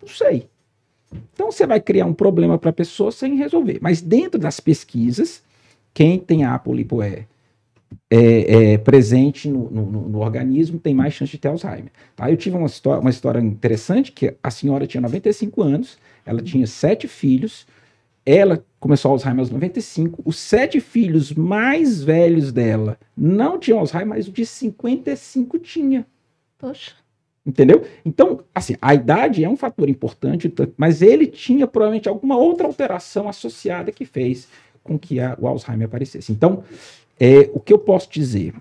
Não 0.02 0.08
sei. 0.08 0.48
Então 1.32 1.50
você 1.50 1.66
vai 1.66 1.80
criar 1.80 2.06
um 2.06 2.12
problema 2.12 2.58
para 2.58 2.70
a 2.70 2.72
pessoa 2.72 3.10
sem 3.10 3.36
resolver. 3.36 3.78
Mas 3.80 4.00
dentro 4.00 4.38
das 4.38 4.60
pesquisas, 4.60 5.42
quem 5.92 6.18
tem 6.18 6.44
a 6.44 6.54
apolipoé 6.54 7.26
é, 8.08 8.72
é, 8.72 8.78
presente 8.78 9.48
no, 9.48 9.70
no, 9.70 10.08
no, 10.08 10.18
organismo 10.18 10.78
tem 10.78 10.94
mais 10.94 11.14
chance 11.14 11.32
de 11.32 11.38
ter 11.38 11.48
Alzheimer. 11.48 11.90
Tá? 12.14 12.30
Eu 12.30 12.36
tive 12.36 12.56
uma 12.56 12.66
história, 12.66 13.00
uma 13.00 13.10
história 13.10 13.40
interessante 13.40 14.12
que 14.12 14.34
a 14.42 14.50
senhora 14.50 14.86
tinha 14.86 15.00
95 15.00 15.62
anos, 15.62 15.98
ela 16.24 16.42
tinha 16.42 16.66
sete 16.66 17.08
filhos, 17.08 17.66
ela 18.24 18.64
começou 18.78 19.12
Alzheimer 19.12 19.40
aos 19.40 19.50
95, 19.50 20.22
os 20.24 20.38
sete 20.38 20.80
filhos 20.80 21.32
mais 21.32 22.02
velhos 22.02 22.52
dela 22.52 22.98
não 23.16 23.58
tinham 23.58 23.78
Alzheimer, 23.78 24.08
mas 24.08 24.28
o 24.28 24.32
de 24.32 24.46
55 24.46 25.58
tinha. 25.58 26.06
Poxa. 26.58 26.92
Entendeu? 27.44 27.84
Então, 28.04 28.44
assim, 28.54 28.76
a 28.82 28.94
idade 28.94 29.42
é 29.42 29.48
um 29.48 29.56
fator 29.56 29.88
importante, 29.88 30.52
mas 30.76 31.00
ele 31.00 31.26
tinha 31.26 31.66
provavelmente 31.66 32.08
alguma 32.08 32.36
outra 32.36 32.66
alteração 32.66 33.28
associada 33.28 33.90
que 33.90 34.04
fez 34.04 34.46
com 34.82 34.98
que 34.98 35.20
a, 35.20 35.36
o 35.40 35.46
Alzheimer 35.46 35.86
aparecesse. 35.86 36.32
Então, 36.32 36.64
é, 37.18 37.50
o 37.52 37.60
que 37.60 37.72
eu 37.72 37.78
posso 37.78 38.10
dizer 38.10 38.54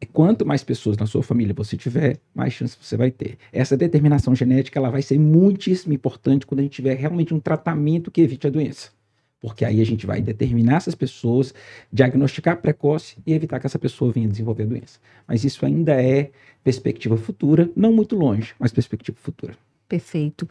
é 0.00 0.06
quanto 0.06 0.44
mais 0.44 0.64
pessoas 0.64 0.96
na 0.96 1.06
sua 1.06 1.22
família 1.22 1.54
você 1.54 1.76
tiver, 1.76 2.18
mais 2.34 2.52
chance 2.52 2.76
você 2.80 2.96
vai 2.96 3.10
ter. 3.10 3.38
Essa 3.52 3.76
determinação 3.76 4.34
genética 4.34 4.78
ela 4.78 4.90
vai 4.90 5.00
ser 5.00 5.16
muitíssimo 5.18 5.92
importante 5.92 6.44
quando 6.44 6.58
a 6.58 6.62
gente 6.64 6.72
tiver 6.72 6.94
realmente 6.94 7.32
um 7.32 7.38
tratamento 7.38 8.10
que 8.10 8.20
evite 8.20 8.48
a 8.48 8.50
doença. 8.50 8.90
Porque 9.40 9.64
aí 9.64 9.80
a 9.80 9.84
gente 9.84 10.04
vai 10.04 10.20
determinar 10.20 10.76
essas 10.76 10.94
pessoas, 10.94 11.54
diagnosticar 11.92 12.60
precoce 12.60 13.16
e 13.24 13.32
evitar 13.32 13.60
que 13.60 13.66
essa 13.66 13.78
pessoa 13.78 14.12
venha 14.12 14.28
desenvolver 14.28 14.64
a 14.64 14.66
doença. 14.66 14.98
Mas 15.26 15.44
isso 15.44 15.64
ainda 15.64 16.00
é 16.00 16.30
perspectiva 16.64 17.16
futura, 17.16 17.70
não 17.74 17.92
muito 17.92 18.16
longe, 18.16 18.54
mas 18.58 18.72
perspectiva 18.72 19.18
futura. 19.20 19.56
Perfeito. 19.88 20.48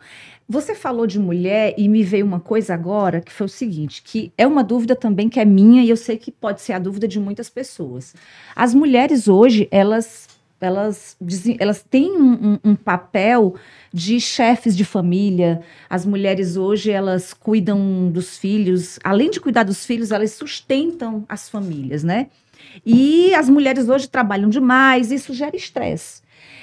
Você 0.47 0.75
falou 0.75 1.07
de 1.07 1.17
mulher 1.17 1.73
e 1.77 1.87
me 1.89 2.03
veio 2.03 2.25
uma 2.25 2.39
coisa 2.39 2.73
agora 2.73 3.21
que 3.21 3.31
foi 3.31 3.45
o 3.45 3.49
seguinte, 3.49 4.03
que 4.03 4.31
é 4.37 4.45
uma 4.45 4.63
dúvida 4.63 4.95
também 4.95 5.29
que 5.29 5.39
é 5.39 5.45
minha 5.45 5.83
e 5.83 5.89
eu 5.89 5.97
sei 5.97 6.17
que 6.17 6.31
pode 6.31 6.61
ser 6.61 6.73
a 6.73 6.79
dúvida 6.79 7.07
de 7.07 7.19
muitas 7.19 7.49
pessoas. 7.49 8.13
As 8.55 8.73
mulheres 8.73 9.27
hoje, 9.27 9.67
elas 9.71 10.27
elas, 10.61 11.17
elas 11.59 11.81
têm 11.81 12.21
um, 12.21 12.59
um, 12.63 12.75
papel 12.75 13.55
de 13.91 14.19
chefes 14.19 14.77
de 14.77 14.85
família. 14.85 15.61
As 15.89 16.05
mulheres 16.05 16.55
hoje 16.55 16.91
elas 16.91 17.33
cuidam 17.33 18.09
dos 18.11 18.37
filhos, 18.37 18.99
além 19.03 19.31
de 19.31 19.39
cuidar 19.39 19.63
dos 19.63 19.83
filhos, 19.83 20.11
elas 20.11 20.33
sustentam 20.33 21.25
as 21.27 21.49
famílias, 21.49 22.03
né? 22.03 22.27
E 22.85 23.33
as 23.33 23.49
mulheres 23.49 23.89
hoje 23.89 24.07
trabalham 24.07 24.49
demais, 24.49 25.11
isso 25.11 25.33
gera 25.33 25.55
estresse. 25.55 26.21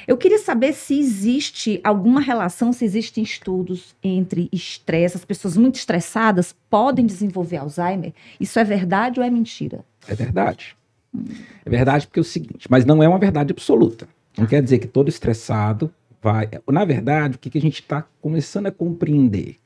Eu 0.08 0.16
queria 0.16 0.38
saber 0.38 0.72
se 0.72 0.98
existe 0.98 1.82
alguma 1.84 2.18
relação, 2.18 2.72
se 2.72 2.82
existem 2.82 3.22
estudos 3.22 3.94
entre 4.02 4.48
estresse, 4.50 5.18
as 5.18 5.24
pessoas 5.24 5.54
muito 5.54 5.74
estressadas 5.74 6.56
podem 6.70 7.04
desenvolver 7.04 7.58
Alzheimer. 7.58 8.14
Isso 8.40 8.58
é 8.58 8.64
verdade 8.64 9.20
ou 9.20 9.26
é 9.26 9.28
mentira? 9.28 9.84
É 10.08 10.14
verdade. 10.14 10.74
Hum. 11.14 11.26
É 11.62 11.68
verdade 11.68 12.06
porque 12.06 12.20
é 12.20 12.22
o 12.22 12.24
seguinte, 12.24 12.66
mas 12.70 12.86
não 12.86 13.02
é 13.02 13.08
uma 13.08 13.18
verdade 13.18 13.52
absoluta. 13.52 14.08
Não 14.38 14.46
quer 14.46 14.62
dizer 14.62 14.78
que 14.78 14.86
todo 14.86 15.10
estressado 15.10 15.92
vai. 16.22 16.48
Na 16.66 16.86
verdade, 16.86 17.36
o 17.36 17.38
que, 17.38 17.58
a 17.58 17.60
gente 17.60 17.82
está 17.82 18.06
começando 18.22 18.68
a 18.68 18.72
compreender 18.72 19.56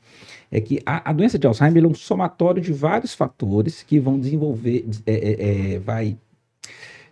é 0.51 0.61
que 0.61 0.83
a, 0.85 1.09
a 1.09 1.13
doença 1.13 1.39
de 1.39 1.47
Alzheimer 1.47 1.85
é 1.85 1.87
um 1.87 1.95
somatório 1.95 2.61
de 2.61 2.73
vários 2.73 3.15
fatores 3.15 3.85
que 3.85 4.01
vão 4.01 4.19
desenvolver, 4.19 4.85
é, 5.07 5.13
é, 5.13 5.75
é, 5.75 5.79
vai 5.79 6.17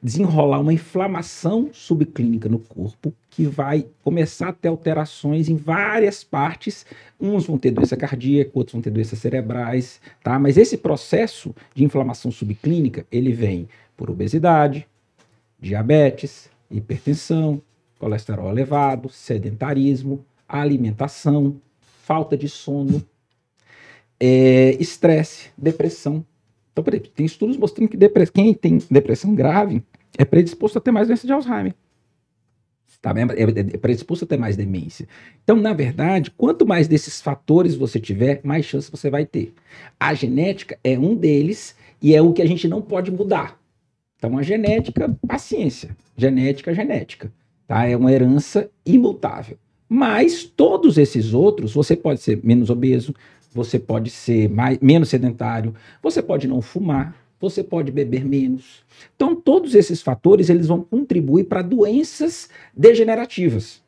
desenrolar 0.02 0.60
uma 0.60 0.72
inflamação 0.72 1.68
subclínica 1.72 2.48
no 2.48 2.58
corpo 2.58 3.12
que 3.28 3.44
vai 3.44 3.86
começar 4.02 4.48
a 4.48 4.52
ter 4.52 4.68
alterações 4.68 5.48
em 5.48 5.56
várias 5.56 6.24
partes. 6.24 6.86
Uns 7.20 7.46
vão 7.46 7.58
ter 7.58 7.70
doença 7.70 7.96
cardíaca, 7.96 8.50
outros 8.54 8.72
vão 8.72 8.82
ter 8.82 8.90
doenças 8.90 9.18
cerebrais, 9.18 10.00
tá? 10.22 10.38
Mas 10.38 10.56
esse 10.56 10.78
processo 10.78 11.54
de 11.74 11.84
inflamação 11.84 12.30
subclínica, 12.30 13.06
ele 13.12 13.32
vem 13.32 13.68
por 13.96 14.10
obesidade, 14.10 14.88
diabetes, 15.60 16.48
hipertensão, 16.70 17.60
colesterol 17.98 18.50
elevado, 18.50 19.10
sedentarismo, 19.10 20.24
alimentação, 20.48 21.60
falta 22.02 22.36
de 22.36 22.48
sono, 22.48 23.04
é, 24.18 24.76
estresse, 24.80 25.50
depressão. 25.56 26.24
Então, 26.72 26.82
por 26.82 26.94
exemplo, 26.94 27.10
tem 27.14 27.26
estudos 27.26 27.56
mostrando 27.58 27.88
que 27.90 28.26
quem 28.32 28.54
tem 28.54 28.78
depressão 28.90 29.34
grave 29.34 29.82
é 30.18 30.24
predisposto 30.24 30.78
a 30.78 30.80
ter 30.80 30.90
mais 30.90 31.06
doença 31.06 31.26
de 31.26 31.32
Alzheimer. 31.32 31.74
Tá 33.00 33.14
bem? 33.14 33.24
É, 33.24 33.74
é 33.74 33.78
predisposto 33.78 34.24
a 34.24 34.28
ter 34.28 34.36
mais 34.36 34.56
demência. 34.56 35.08
Então, 35.42 35.56
na 35.56 35.72
verdade, 35.72 36.30
quanto 36.30 36.66
mais 36.66 36.86
desses 36.86 37.20
fatores 37.20 37.74
você 37.74 37.98
tiver, 37.98 38.40
mais 38.44 38.66
chance 38.66 38.90
você 38.90 39.08
vai 39.08 39.24
ter. 39.24 39.54
A 39.98 40.12
genética 40.12 40.78
é 40.84 40.98
um 40.98 41.14
deles 41.14 41.74
e 42.02 42.14
é 42.14 42.20
o 42.20 42.32
que 42.32 42.42
a 42.42 42.46
gente 42.46 42.68
não 42.68 42.82
pode 42.82 43.10
mudar. 43.10 43.58
Então, 44.18 44.36
a 44.36 44.42
genética, 44.42 45.16
paciência. 45.26 45.96
Genética, 46.14 46.74
genética. 46.74 47.32
Tá? 47.66 47.86
É 47.86 47.96
uma 47.96 48.12
herança 48.12 48.70
imutável. 48.84 49.56
Mas 49.88 50.44
todos 50.44 50.98
esses 50.98 51.32
outros, 51.32 51.72
você 51.72 51.96
pode 51.96 52.20
ser 52.20 52.38
menos 52.44 52.68
obeso, 52.68 53.14
você 53.52 53.78
pode 53.78 54.10
ser 54.10 54.48
mais, 54.48 54.78
menos 54.78 55.08
sedentário, 55.08 55.74
você 56.02 56.22
pode 56.22 56.46
não 56.46 56.60
fumar, 56.60 57.16
você 57.40 57.64
pode 57.64 57.90
beber 57.90 58.24
menos. 58.24 58.84
Então, 59.16 59.34
todos 59.34 59.74
esses 59.74 60.02
fatores 60.02 60.50
eles 60.50 60.66
vão 60.66 60.82
contribuir 60.82 61.44
para 61.44 61.62
doenças 61.62 62.50
degenerativas. 62.76 63.82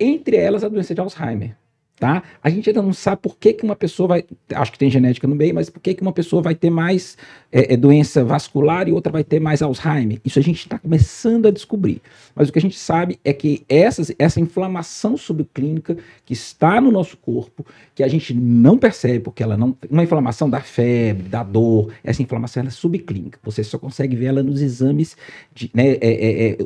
Entre 0.00 0.36
elas, 0.36 0.64
a 0.64 0.68
doença 0.68 0.94
de 0.94 1.00
Alzheimer. 1.00 1.56
Tá? 1.98 2.22
A 2.40 2.48
gente 2.48 2.70
ainda 2.70 2.80
não 2.80 2.92
sabe 2.92 3.20
por 3.20 3.36
que, 3.36 3.52
que 3.52 3.64
uma 3.64 3.74
pessoa 3.74 4.06
vai. 4.06 4.24
Acho 4.54 4.70
que 4.70 4.78
tem 4.78 4.88
genética 4.88 5.26
no 5.26 5.34
meio, 5.34 5.52
mas 5.52 5.68
por 5.68 5.80
que, 5.80 5.94
que 5.94 6.02
uma 6.02 6.12
pessoa 6.12 6.40
vai 6.40 6.54
ter 6.54 6.70
mais 6.70 7.18
é, 7.50 7.74
é, 7.74 7.76
doença 7.76 8.24
vascular 8.24 8.88
e 8.88 8.92
outra 8.92 9.10
vai 9.10 9.24
ter 9.24 9.40
mais 9.40 9.62
Alzheimer? 9.62 10.20
Isso 10.24 10.38
a 10.38 10.42
gente 10.42 10.60
está 10.60 10.78
começando 10.78 11.46
a 11.46 11.50
descobrir. 11.50 12.00
Mas 12.36 12.48
o 12.48 12.52
que 12.52 12.58
a 12.60 12.62
gente 12.62 12.78
sabe 12.78 13.18
é 13.24 13.32
que 13.32 13.64
essas, 13.68 14.12
essa 14.16 14.38
inflamação 14.38 15.16
subclínica 15.16 15.96
que 16.24 16.34
está 16.34 16.80
no 16.80 16.92
nosso 16.92 17.16
corpo, 17.16 17.66
que 17.96 18.04
a 18.04 18.08
gente 18.08 18.32
não 18.32 18.78
percebe, 18.78 19.18
porque 19.18 19.42
ela 19.42 19.56
não. 19.56 19.76
Uma 19.90 20.04
inflamação 20.04 20.48
da 20.48 20.60
febre, 20.60 21.28
da 21.28 21.42
dor, 21.42 21.92
essa 22.04 22.22
inflamação 22.22 22.62
é 22.62 22.70
subclínica. 22.70 23.40
Você 23.42 23.64
só 23.64 23.76
consegue 23.76 24.14
ver 24.14 24.26
ela 24.26 24.42
nos 24.42 24.60
exames 24.60 25.16
de, 25.52 25.68
né, 25.74 25.94
é, 25.94 25.98
é, 26.00 26.50
é 26.50 26.58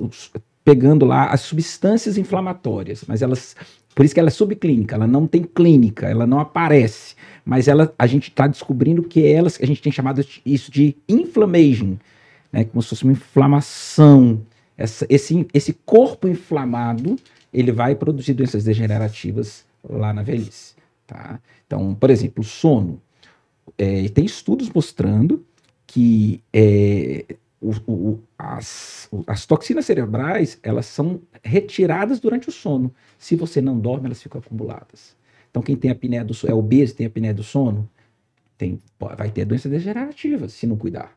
pegando 0.65 1.05
lá 1.05 1.27
as 1.27 1.41
substâncias 1.41 2.17
inflamatórias, 2.17 3.05
mas 3.07 3.23
elas 3.23 3.57
por 3.95 4.05
isso 4.05 4.15
que 4.15 4.21
ela 4.21 4.29
é 4.29 4.33
subclínica, 4.33 4.95
ela 4.95 5.07
não 5.07 5.27
tem 5.27 5.43
clínica, 5.43 6.09
ela 6.09 6.27
não 6.27 6.41
aparece. 6.41 7.15
Mas 7.45 7.69
ela, 7.69 7.93
a 7.99 8.07
gente 8.07 8.29
está 8.29 8.47
descobrindo 8.47 9.03
que 9.03 9.27
elas, 9.27 9.59
a 9.61 9.67
gente 9.67 9.83
tem 9.83 9.93
chamado 9.93 10.25
isso 10.47 10.71
de 10.71 10.97
inflammation, 11.09 11.97
né, 12.53 12.65
como 12.65 12.83
se 12.83 12.89
fosse 12.89 13.05
uma 13.05 13.13
inflamação. 13.13 14.41
Essa, 14.77 15.07
esse, 15.09 15.47
esse 15.53 15.73
corpo 15.85 16.27
inflamado, 16.29 17.17
ele 17.53 17.73
vai 17.73 17.95
produzir 17.95 18.33
doenças 18.35 18.65
degenerativas 18.65 19.65
lá 19.89 20.13
na 20.13 20.23
velhice. 20.23 20.75
Tá? 21.07 21.41
Então, 21.67 21.95
por 21.95 22.11
exemplo, 22.11 22.43
sono. 22.43 23.01
É, 23.77 24.09
tem 24.09 24.25
estudos 24.25 24.71
mostrando 24.71 25.45
que 25.87 26.43
é, 26.53 27.25
o, 27.63 27.93
o, 27.93 28.23
as, 28.37 29.09
as, 29.27 29.47
toxinas 29.47 29.87
cerebrais 29.87 30.59
elas 30.63 30.87
são 30.87 31.21
retiradas 31.45 32.19
durante 32.19 32.49
o 32.49 32.53
sono. 32.53 32.93
Se 33.19 33.37
você 33.37 33.61
não 33.61 33.79
dorme, 33.79 34.07
elas 34.07 34.21
ficam 34.21 34.41
acumuladas. 34.41 35.17
Então, 35.49 35.63
quem 35.63 35.77
tem 35.77 35.91
a 35.91 35.95
apneia 35.95 36.25
do 36.25 36.35
sono, 36.35 36.53
é 36.53 36.55
obeso, 36.55 36.97
tem 36.97 37.07
a 37.07 37.09
apneia 37.09 37.33
do 37.33 37.45
sono, 37.45 37.89
tem, 38.59 38.81
vai 38.99 39.31
ter 39.31 39.45
doença 39.45 39.69
degenerativa 39.69 40.49
se 40.49 40.67
não 40.67 40.77
cuidar. 40.77 41.17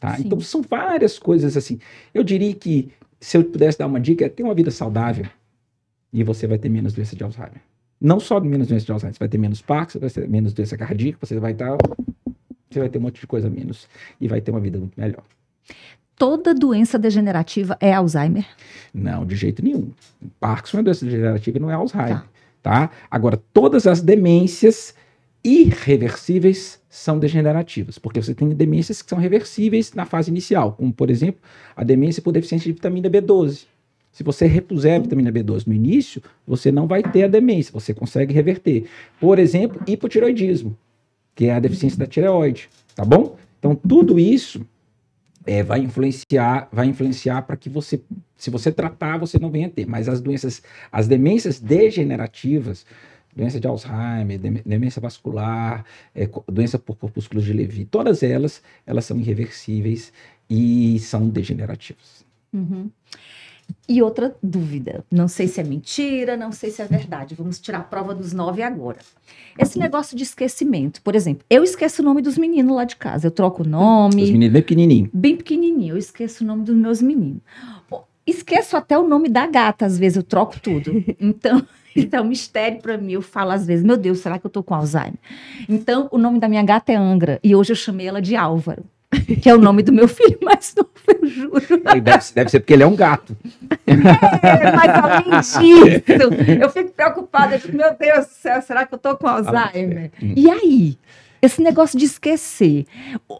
Tá? 0.00 0.18
Então, 0.18 0.40
são 0.40 0.62
várias 0.62 1.18
coisas 1.18 1.56
assim. 1.56 1.78
Eu 2.14 2.24
diria 2.24 2.54
que, 2.54 2.90
se 3.20 3.36
eu 3.36 3.44
pudesse 3.44 3.78
dar 3.78 3.86
uma 3.86 4.00
dica, 4.00 4.24
é 4.24 4.28
ter 4.28 4.42
uma 4.42 4.54
vida 4.54 4.70
saudável 4.70 5.26
e 6.12 6.24
você 6.24 6.46
vai 6.46 6.56
ter 6.56 6.70
menos 6.70 6.94
doença 6.94 7.14
de 7.14 7.22
Alzheimer. 7.22 7.60
Não 8.00 8.18
só 8.20 8.40
menos 8.40 8.68
doença 8.68 8.86
de 8.86 8.92
Alzheimer, 8.92 9.14
você 9.14 9.18
vai 9.18 9.28
ter 9.28 9.38
menos 9.38 9.60
Parkinson, 9.60 9.98
vai 9.98 10.10
ter 10.10 10.28
menos 10.28 10.54
doença 10.54 10.76
cardíaca, 10.78 11.18
você 11.20 11.38
vai 11.38 11.52
estar. 11.52 11.76
Você 12.70 12.80
vai 12.80 12.88
ter 12.88 12.98
um 12.98 13.02
monte 13.02 13.20
de 13.20 13.26
coisa 13.26 13.50
menos 13.50 13.88
e 14.20 14.26
vai 14.26 14.40
ter 14.40 14.50
uma 14.50 14.60
vida 14.60 14.78
muito 14.78 14.98
melhor 14.98 15.22
toda 16.16 16.54
doença 16.54 16.98
degenerativa 16.98 17.76
é 17.80 17.92
Alzheimer? 17.92 18.46
Não, 18.92 19.24
de 19.24 19.36
jeito 19.36 19.62
nenhum. 19.62 19.90
Parkinson 20.40 20.78
é 20.78 20.82
doença 20.82 21.04
degenerativa 21.04 21.58
e 21.58 21.60
não 21.60 21.70
é 21.70 21.74
Alzheimer. 21.74 22.22
Tá. 22.62 22.88
tá? 22.88 22.90
Agora, 23.10 23.40
todas 23.52 23.86
as 23.86 24.00
demências 24.00 24.94
irreversíveis 25.44 26.80
são 26.88 27.18
degenerativas, 27.18 27.98
porque 27.98 28.22
você 28.22 28.34
tem 28.34 28.48
demências 28.50 29.02
que 29.02 29.10
são 29.10 29.18
reversíveis 29.18 29.92
na 29.92 30.06
fase 30.06 30.30
inicial, 30.30 30.72
como, 30.72 30.92
por 30.92 31.10
exemplo, 31.10 31.40
a 31.76 31.84
demência 31.84 32.22
por 32.22 32.32
deficiência 32.32 32.66
de 32.66 32.72
vitamina 32.72 33.10
B12. 33.10 33.66
Se 34.10 34.22
você 34.22 34.46
repuser 34.46 34.94
a 34.94 35.00
vitamina 35.00 35.32
B12 35.32 35.66
no 35.66 35.74
início, 35.74 36.22
você 36.46 36.70
não 36.70 36.86
vai 36.86 37.02
ter 37.02 37.24
a 37.24 37.28
demência, 37.28 37.72
você 37.72 37.92
consegue 37.92 38.32
reverter. 38.32 38.86
Por 39.20 39.40
exemplo, 39.40 39.82
hipotiroidismo, 39.86 40.78
que 41.34 41.46
é 41.46 41.54
a 41.54 41.58
deficiência 41.58 41.98
da 41.98 42.06
tireoide, 42.06 42.70
tá 42.94 43.04
bom? 43.04 43.36
Então, 43.58 43.74
tudo 43.74 44.18
isso 44.18 44.64
é, 45.46 45.62
vai 45.62 45.80
influenciar, 45.80 46.68
vai 46.72 46.86
influenciar 46.86 47.42
para 47.42 47.56
que 47.56 47.68
você, 47.68 48.00
se 48.36 48.50
você 48.50 48.72
tratar, 48.72 49.18
você 49.18 49.38
não 49.38 49.50
venha 49.50 49.68
ter. 49.68 49.86
Mas 49.86 50.08
as 50.08 50.20
doenças, 50.20 50.62
as 50.90 51.06
demências 51.06 51.60
degenerativas, 51.60 52.86
doença 53.34 53.60
de 53.60 53.66
Alzheimer, 53.66 54.38
demência 54.38 55.00
vascular, 55.00 55.84
é, 56.14 56.28
doença 56.50 56.78
por 56.78 56.96
corpúsculos 56.96 57.44
de 57.44 57.52
Levy, 57.52 57.84
todas 57.84 58.22
elas, 58.22 58.62
elas 58.86 59.04
são 59.04 59.18
irreversíveis 59.18 60.12
e 60.48 60.98
são 61.00 61.28
degenerativas. 61.28 62.24
Uhum. 62.52 62.90
E 63.86 64.02
outra 64.02 64.34
dúvida, 64.42 65.04
não 65.10 65.28
sei 65.28 65.46
se 65.46 65.60
é 65.60 65.64
mentira, 65.64 66.36
não 66.36 66.50
sei 66.50 66.70
se 66.70 66.80
é 66.80 66.86
verdade. 66.86 67.34
Vamos 67.34 67.60
tirar 67.60 67.78
a 67.78 67.84
prova 67.84 68.14
dos 68.14 68.32
nove 68.32 68.62
agora. 68.62 68.98
Esse 69.58 69.78
negócio 69.78 70.16
de 70.16 70.22
esquecimento, 70.22 71.02
por 71.02 71.14
exemplo, 71.14 71.44
eu 71.50 71.62
esqueço 71.62 72.00
o 72.00 72.04
nome 72.04 72.22
dos 72.22 72.38
meninos 72.38 72.74
lá 72.74 72.84
de 72.84 72.96
casa. 72.96 73.26
Eu 73.26 73.30
troco 73.30 73.62
o 73.62 73.66
nome. 73.66 74.22
Os 74.22 74.30
meninos 74.30 74.52
bem 74.52 74.62
pequenininho. 74.62 75.10
Bem 75.12 75.36
pequenininho. 75.36 75.94
Eu 75.94 75.98
esqueço 75.98 76.42
o 76.42 76.46
nome 76.46 76.64
dos 76.64 76.74
meus 76.74 77.02
meninos. 77.02 77.42
Esqueço 78.26 78.74
até 78.74 78.98
o 78.98 79.06
nome 79.06 79.28
da 79.28 79.46
gata, 79.46 79.84
às 79.84 79.98
vezes 79.98 80.16
eu 80.16 80.22
troco 80.22 80.58
tudo. 80.60 80.92
Então, 81.20 81.62
então 81.94 82.20
é 82.20 82.22
um 82.22 82.28
mistério 82.28 82.80
para 82.80 82.96
mim. 82.96 83.12
Eu 83.12 83.22
falo 83.22 83.50
às 83.50 83.66
vezes, 83.66 83.84
meu 83.84 83.96
Deus, 83.96 84.18
será 84.18 84.38
que 84.38 84.46
eu 84.46 84.50
tô 84.50 84.62
com 84.62 84.74
Alzheimer? 84.74 85.18
Então, 85.68 86.08
o 86.10 86.18
nome 86.18 86.40
da 86.40 86.48
minha 86.48 86.62
gata 86.62 86.90
é 86.90 86.96
Angra 86.96 87.38
e 87.42 87.54
hoje 87.54 87.72
eu 87.72 87.76
chamei 87.76 88.06
ela 88.06 88.20
de 88.20 88.34
Álvaro. 88.34 88.84
que 89.40 89.48
é 89.48 89.54
o 89.54 89.58
nome 89.58 89.82
do 89.82 89.92
meu 89.92 90.08
filho 90.08 90.38
mais 90.42 90.74
novo, 90.76 90.90
eu 91.08 91.28
juro. 91.28 91.60
Deve, 92.02 92.32
deve 92.34 92.50
ser 92.50 92.60
porque 92.60 92.72
ele 92.72 92.82
é 92.82 92.86
um 92.86 92.96
gato. 92.96 93.36
É, 93.86 94.72
mas 94.72 94.90
além 94.90 95.40
disso, 95.40 96.02
eu 96.60 96.70
fico 96.70 96.90
preocupada, 96.92 97.56
eu 97.56 97.60
fico, 97.60 97.76
meu 97.76 97.94
Deus 97.96 98.26
do 98.26 98.32
céu, 98.32 98.62
será 98.62 98.86
que 98.86 98.94
eu 98.94 98.98
tô 98.98 99.16
com 99.16 99.26
Alzheimer? 99.26 100.10
Ah, 100.14 100.24
é. 100.24 100.32
E 100.36 100.50
aí, 100.50 100.98
esse 101.40 101.62
negócio 101.62 101.98
de 101.98 102.04
esquecer, 102.04 102.86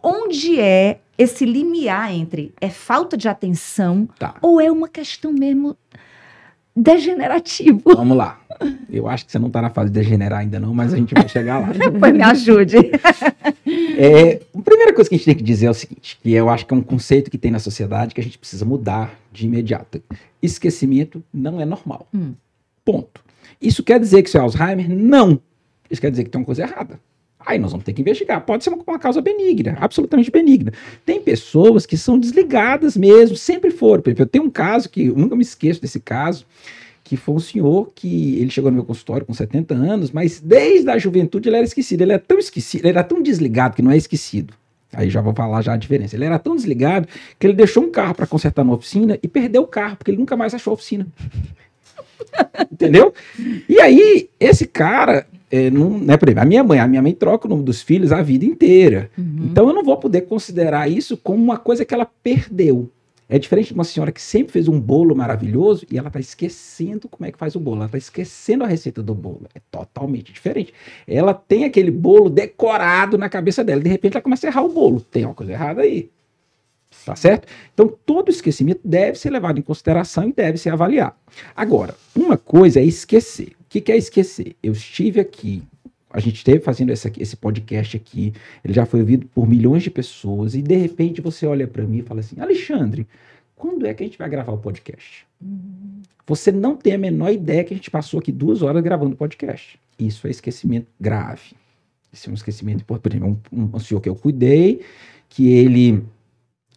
onde 0.03 0.61
é 0.61 0.99
esse 1.17 1.45
limiar 1.45 2.13
entre 2.13 2.53
é 2.61 2.69
falta 2.69 3.17
de 3.17 3.29
atenção 3.29 4.09
tá. 4.19 4.35
ou 4.43 4.61
é 4.61 4.71
uma 4.71 4.89
questão 4.89 5.33
mesmo 5.33 5.77
degenerativo. 6.77 7.83
Vamos 7.95 8.17
lá. 8.17 8.41
Eu 8.91 9.09
acho 9.09 9.27
que 9.27 9.33
você 9.33 9.39
não 9.39 9.49
está 9.49 9.61
na 9.61 9.71
fase 9.71 9.91
de 9.91 9.99
degenerar 10.01 10.41
ainda 10.41 10.59
não, 10.59 10.75
mas 10.75 10.93
a 10.93 10.97
gente 10.97 11.15
vai 11.15 11.29
chegar 11.29 11.59
lá. 11.59 11.69
Pois 11.99 12.13
me 12.13 12.23
ajude. 12.23 12.77
É, 13.97 14.41
a 14.57 14.63
primeira 14.63 14.93
coisa 14.93 15.09
que 15.09 15.15
a 15.15 15.19
gente 15.19 15.27
tem 15.27 15.35
que 15.35 15.43
dizer 15.43 15.67
é 15.67 15.71
o 15.71 15.75
seguinte, 15.75 16.19
que 16.23 16.33
eu 16.33 16.49
acho 16.49 16.67
que 16.67 16.75
é 16.75 16.77
um 16.77 16.83
conceito 16.83 17.31
que 17.31 17.39
tem 17.39 17.51
na 17.51 17.59
sociedade 17.59 18.15
que 18.15 18.21
a 18.21 18.25
gente 18.25 18.39
precisa 18.39 18.65
mudar 18.65 19.19
de 19.33 19.47
imediato. 19.47 20.03
Esquecimento 20.43 21.23
não 21.33 21.61
é 21.61 21.65
normal. 21.65 22.09
Hum. 22.15 22.35
Ponto. 22.85 23.23
Isso 23.61 23.83
quer 23.83 23.99
dizer 24.01 24.23
que 24.23 24.29
isso 24.29 24.37
é 24.37 24.41
Alzheimer? 24.41 24.89
Não. 24.89 25.41
Isso 25.91 26.01
quer 26.01 26.11
dizer 26.11 26.25
que 26.25 26.31
tem 26.31 26.41
uma 26.41 26.45
coisa 26.47 26.63
errada. 26.63 26.99
Aí 27.47 27.59
nós 27.59 27.73
vamos 27.73 27.85
ter 27.85 27.93
que 27.93 28.01
investigar. 28.01 28.41
Pode 28.41 28.65
ser 28.65 28.71
uma, 28.71 28.83
uma, 28.87 28.99
causa 28.99 29.21
benigna, 29.21 29.77
absolutamente 29.81 30.31
benigna. 30.31 30.73
Tem 31.05 31.21
pessoas 31.21 31.85
que 31.85 31.97
são 31.97 32.19
desligadas 32.19 32.97
mesmo, 32.97 33.37
sempre 33.37 33.71
foram. 33.71 34.03
Eu 34.17 34.27
tenho 34.27 34.45
um 34.45 34.51
caso 34.51 34.89
que 34.89 35.07
eu 35.07 35.15
nunca 35.15 35.37
me 35.37 35.43
esqueço 35.43 35.81
desse 35.81 36.01
caso, 36.01 36.47
que 37.03 37.17
foi 37.17 37.35
um 37.35 37.41
senhor 37.41 37.91
que 37.95 38.39
ele 38.39 38.51
chegou 38.51 38.71
no 38.71 38.77
meu 38.77 38.85
consultório 38.85 39.27
com 39.27 39.35
70 39.35 39.75
anos, 39.75 40.11
mas 40.11 40.41
desde 40.41 40.89
a 40.91 40.97
juventude 40.97 41.49
ele 41.49 41.57
era 41.57 41.65
esquecido. 41.67 42.03
Ele 42.03 42.13
era 42.13 42.23
tão 42.23 42.39
esquecido, 42.39 42.83
ele 42.83 42.99
era 42.99 43.05
tão 43.05 43.23
desligado 43.23 43.77
que 43.77 43.83
não 43.83 43.91
é 43.91 43.97
esquecido. 43.97 44.55
Aí 44.93 45.11
já 45.11 45.21
vou 45.21 45.35
falar 45.35 45.61
já 45.61 45.75
a 45.75 45.77
diferença. 45.77 46.17
Ele 46.17 46.25
era 46.25 46.39
tão 46.39 46.57
desligado 46.57 47.07
que 47.39 47.47
ele 47.47 47.55
deixou 47.55 47.83
um 47.83 47.91
carro 47.91 48.15
para 48.15 48.27
consertar 48.27 48.65
na 48.65 48.73
oficina 48.73 49.19
e 49.23 49.29
perdeu 49.29 49.63
o 49.63 49.67
carro, 49.67 49.97
porque 49.97 50.11
ele 50.11 50.19
nunca 50.19 50.37
mais 50.37 50.55
achou 50.55 50.71
a 50.71 50.75
oficina. 50.75 51.07
Entendeu? 52.73 53.13
E 53.69 53.81
aí, 53.81 54.31
esse 54.39 54.67
cara, 54.67 55.27
é, 55.55 55.71
não, 55.71 55.99
né, 55.99 56.17
por 56.17 56.29
exemplo, 56.29 56.43
a 56.43 56.45
minha 56.45 56.65
mãe, 56.65 56.81
a 56.81 56.89
minha 56.89 57.01
mãe 57.01 57.13
troca 57.13 57.47
o 57.47 57.51
nome 57.51 57.63
dos 57.63 57.81
filhos 57.81 58.11
a 58.11 58.21
vida 58.21 58.45
inteira. 58.45 59.09
Uhum. 59.17 59.43
Então 59.45 59.69
eu 59.69 59.73
não 59.73 59.85
vou 59.85 59.97
poder 59.97 60.23
considerar 60.23 60.91
isso 60.91 61.17
como 61.17 61.41
uma 61.41 61.57
coisa 61.57 61.85
que 61.85 61.95
ela 61.95 62.05
perdeu. 62.05 62.91
É 63.29 63.39
diferente 63.39 63.69
de 63.69 63.75
uma 63.75 63.85
senhora 63.85 64.11
que 64.11 64.21
sempre 64.21 64.53
fez 64.53 64.67
um 64.67 64.81
bolo 64.81 65.15
maravilhoso 65.15 65.87
e 65.89 65.97
ela 65.97 66.09
está 66.09 66.19
esquecendo 66.19 67.09
como 67.09 67.25
é 67.25 67.31
que 67.31 67.39
faz 67.39 67.55
o 67.55 67.61
bolo. 67.61 67.77
Ela 67.77 67.87
está 67.87 67.99
esquecendo 67.99 68.65
a 68.65 68.67
receita 68.67 69.01
do 69.01 69.15
bolo. 69.15 69.47
É 69.55 69.61
totalmente 69.71 70.33
diferente. 70.33 70.75
Ela 71.07 71.33
tem 71.33 71.65
aquele 71.65 71.93
bolo 71.93 72.29
decorado 72.29 73.17
na 73.17 73.29
cabeça 73.29 73.63
dela. 73.63 73.81
De 73.81 73.89
repente 73.89 74.15
ela 74.15 74.23
começa 74.23 74.49
a 74.49 74.51
errar 74.51 74.65
o 74.65 74.73
bolo. 74.73 75.01
Tem 75.01 75.25
uma 75.25 75.35
coisa 75.35 75.53
errada 75.53 75.83
aí. 75.83 76.11
Tá 77.07 77.15
certo? 77.15 77.47
Então, 77.73 77.93
todo 78.05 78.29
esquecimento 78.29 78.81
deve 78.85 79.19
ser 79.19 79.31
levado 79.31 79.59
em 79.59 79.63
consideração 79.63 80.29
e 80.29 80.33
deve 80.33 80.59
ser 80.59 80.71
avaliado. 80.71 81.15
Agora, 81.55 81.95
uma 82.17 82.37
coisa 82.37 82.81
é 82.81 82.85
esquecer. 82.85 83.53
O 83.75 83.77
que, 83.77 83.81
que 83.81 83.91
é 83.91 83.97
esquecer? 83.97 84.55
Eu 84.63 84.71
estive 84.71 85.19
aqui, 85.19 85.61
a 86.09 86.21
gente 86.21 86.37
esteve 86.37 86.61
fazendo 86.61 86.93
essa, 86.93 87.11
esse 87.19 87.35
podcast 87.35 87.97
aqui, 87.97 88.33
ele 88.65 88.73
já 88.73 88.87
foi 88.87 89.01
ouvido 89.01 89.27
por 89.35 89.49
milhões 89.49 89.83
de 89.83 89.91
pessoas, 89.91 90.55
e 90.55 90.63
de 90.63 90.77
repente 90.77 91.21
você 91.21 91.45
olha 91.45 91.67
para 91.67 91.83
mim 91.83 91.99
e 91.99 92.03
fala 92.03 92.21
assim: 92.21 92.39
Alexandre, 92.39 93.05
quando 93.57 93.85
é 93.85 93.93
que 93.93 94.05
a 94.05 94.07
gente 94.07 94.17
vai 94.17 94.29
gravar 94.29 94.53
o 94.53 94.59
podcast? 94.59 95.27
Você 96.25 96.53
não 96.53 96.77
tem 96.77 96.93
a 96.93 96.99
menor 96.99 97.33
ideia 97.33 97.65
que 97.65 97.75
a 97.75 97.77
gente 97.77 97.91
passou 97.91 98.21
aqui 98.21 98.31
duas 98.31 98.63
horas 98.63 98.81
gravando 98.81 99.15
o 99.15 99.19
podcast. 99.19 99.77
Isso 99.99 100.29
é 100.29 100.31
esquecimento 100.31 100.87
grave. 101.01 101.57
Isso 102.13 102.29
é 102.29 102.31
um 102.31 102.35
esquecimento 102.35 102.83
importante. 102.83 103.03
Por 103.03 103.27
exemplo, 103.27 103.43
um, 103.53 103.71
um 103.75 103.81
senhor 103.81 104.01
que 104.01 104.09
eu 104.09 104.15
cuidei, 104.15 104.83
que 105.29 105.53
ele 105.53 106.01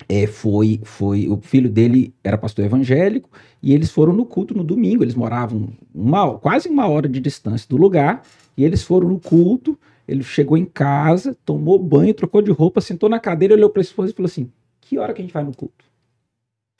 é, 0.08 0.27
foi, 0.27 0.80
foi, 0.84 1.27
o 1.27 1.38
filho 1.38 1.70
dele 1.70 2.13
era 2.24 2.38
pastor 2.38 2.66
evangélico, 2.66 3.30
e 3.62 3.74
eles 3.74 3.92
foram 3.92 4.13
no 4.13 4.25
culto 4.25 4.54
no 4.54 4.63
domingo, 4.63 5.04
eles 5.04 5.16
moravam 5.16 5.70
uma, 5.94 6.38
quase 6.38 6.70
uma 6.70 6.88
hora 6.88 7.10
de 7.10 7.20
distância 7.20 7.68
do 7.68 7.77
lugar, 7.77 8.22
e 8.56 8.63
eles 8.63 8.84
foram 8.84 9.08
no 9.10 9.20
culto, 9.20 9.77
ele 10.08 10.24
chegou 10.24 10.58
em 10.58 10.66
casa, 10.66 11.36
tomou 11.46 11.77
banho, 11.77 12.13
trocou 12.13 12.42
de 12.42 12.51
roupa, 12.51 12.80
sentou 12.80 13.10
na 13.10 13.20
cadeira, 13.20 13.54
olhou 13.54 13.70
para 13.70 13.82
a 13.82 13.84
esposa 13.84 14.12
e 14.12 14.16
falou 14.16 14.27
assim, 14.27 14.51
que 14.80 14.98
hora 14.98 15.13
que 15.13 15.22
a 15.22 15.25
gente 15.25 15.34
vai 15.34 15.44
no 15.44 15.56
culto? 15.56 15.86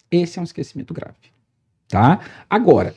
Esse 0.10 0.40
é 0.40 0.42
um 0.42 0.46
esquecimento 0.46 0.94
grave, 0.94 1.18
tá? 1.88 2.22
Agora, 2.50 2.96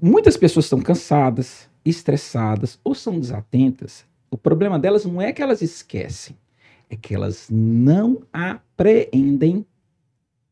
muitas 0.00 0.36
pessoas 0.36 0.66
estão 0.66 0.80
cansadas, 0.80 1.68
estressadas 1.84 2.78
ou 2.84 2.94
são 2.94 3.18
desatentas, 3.18 4.04
o 4.30 4.36
problema 4.36 4.78
delas 4.78 5.06
não 5.06 5.22
é 5.22 5.32
que 5.32 5.40
elas 5.40 5.62
esquecem, 5.62 6.36
é 6.90 6.96
que 6.96 7.14
elas 7.14 7.48
não 7.50 8.22
apreendem 8.32 9.64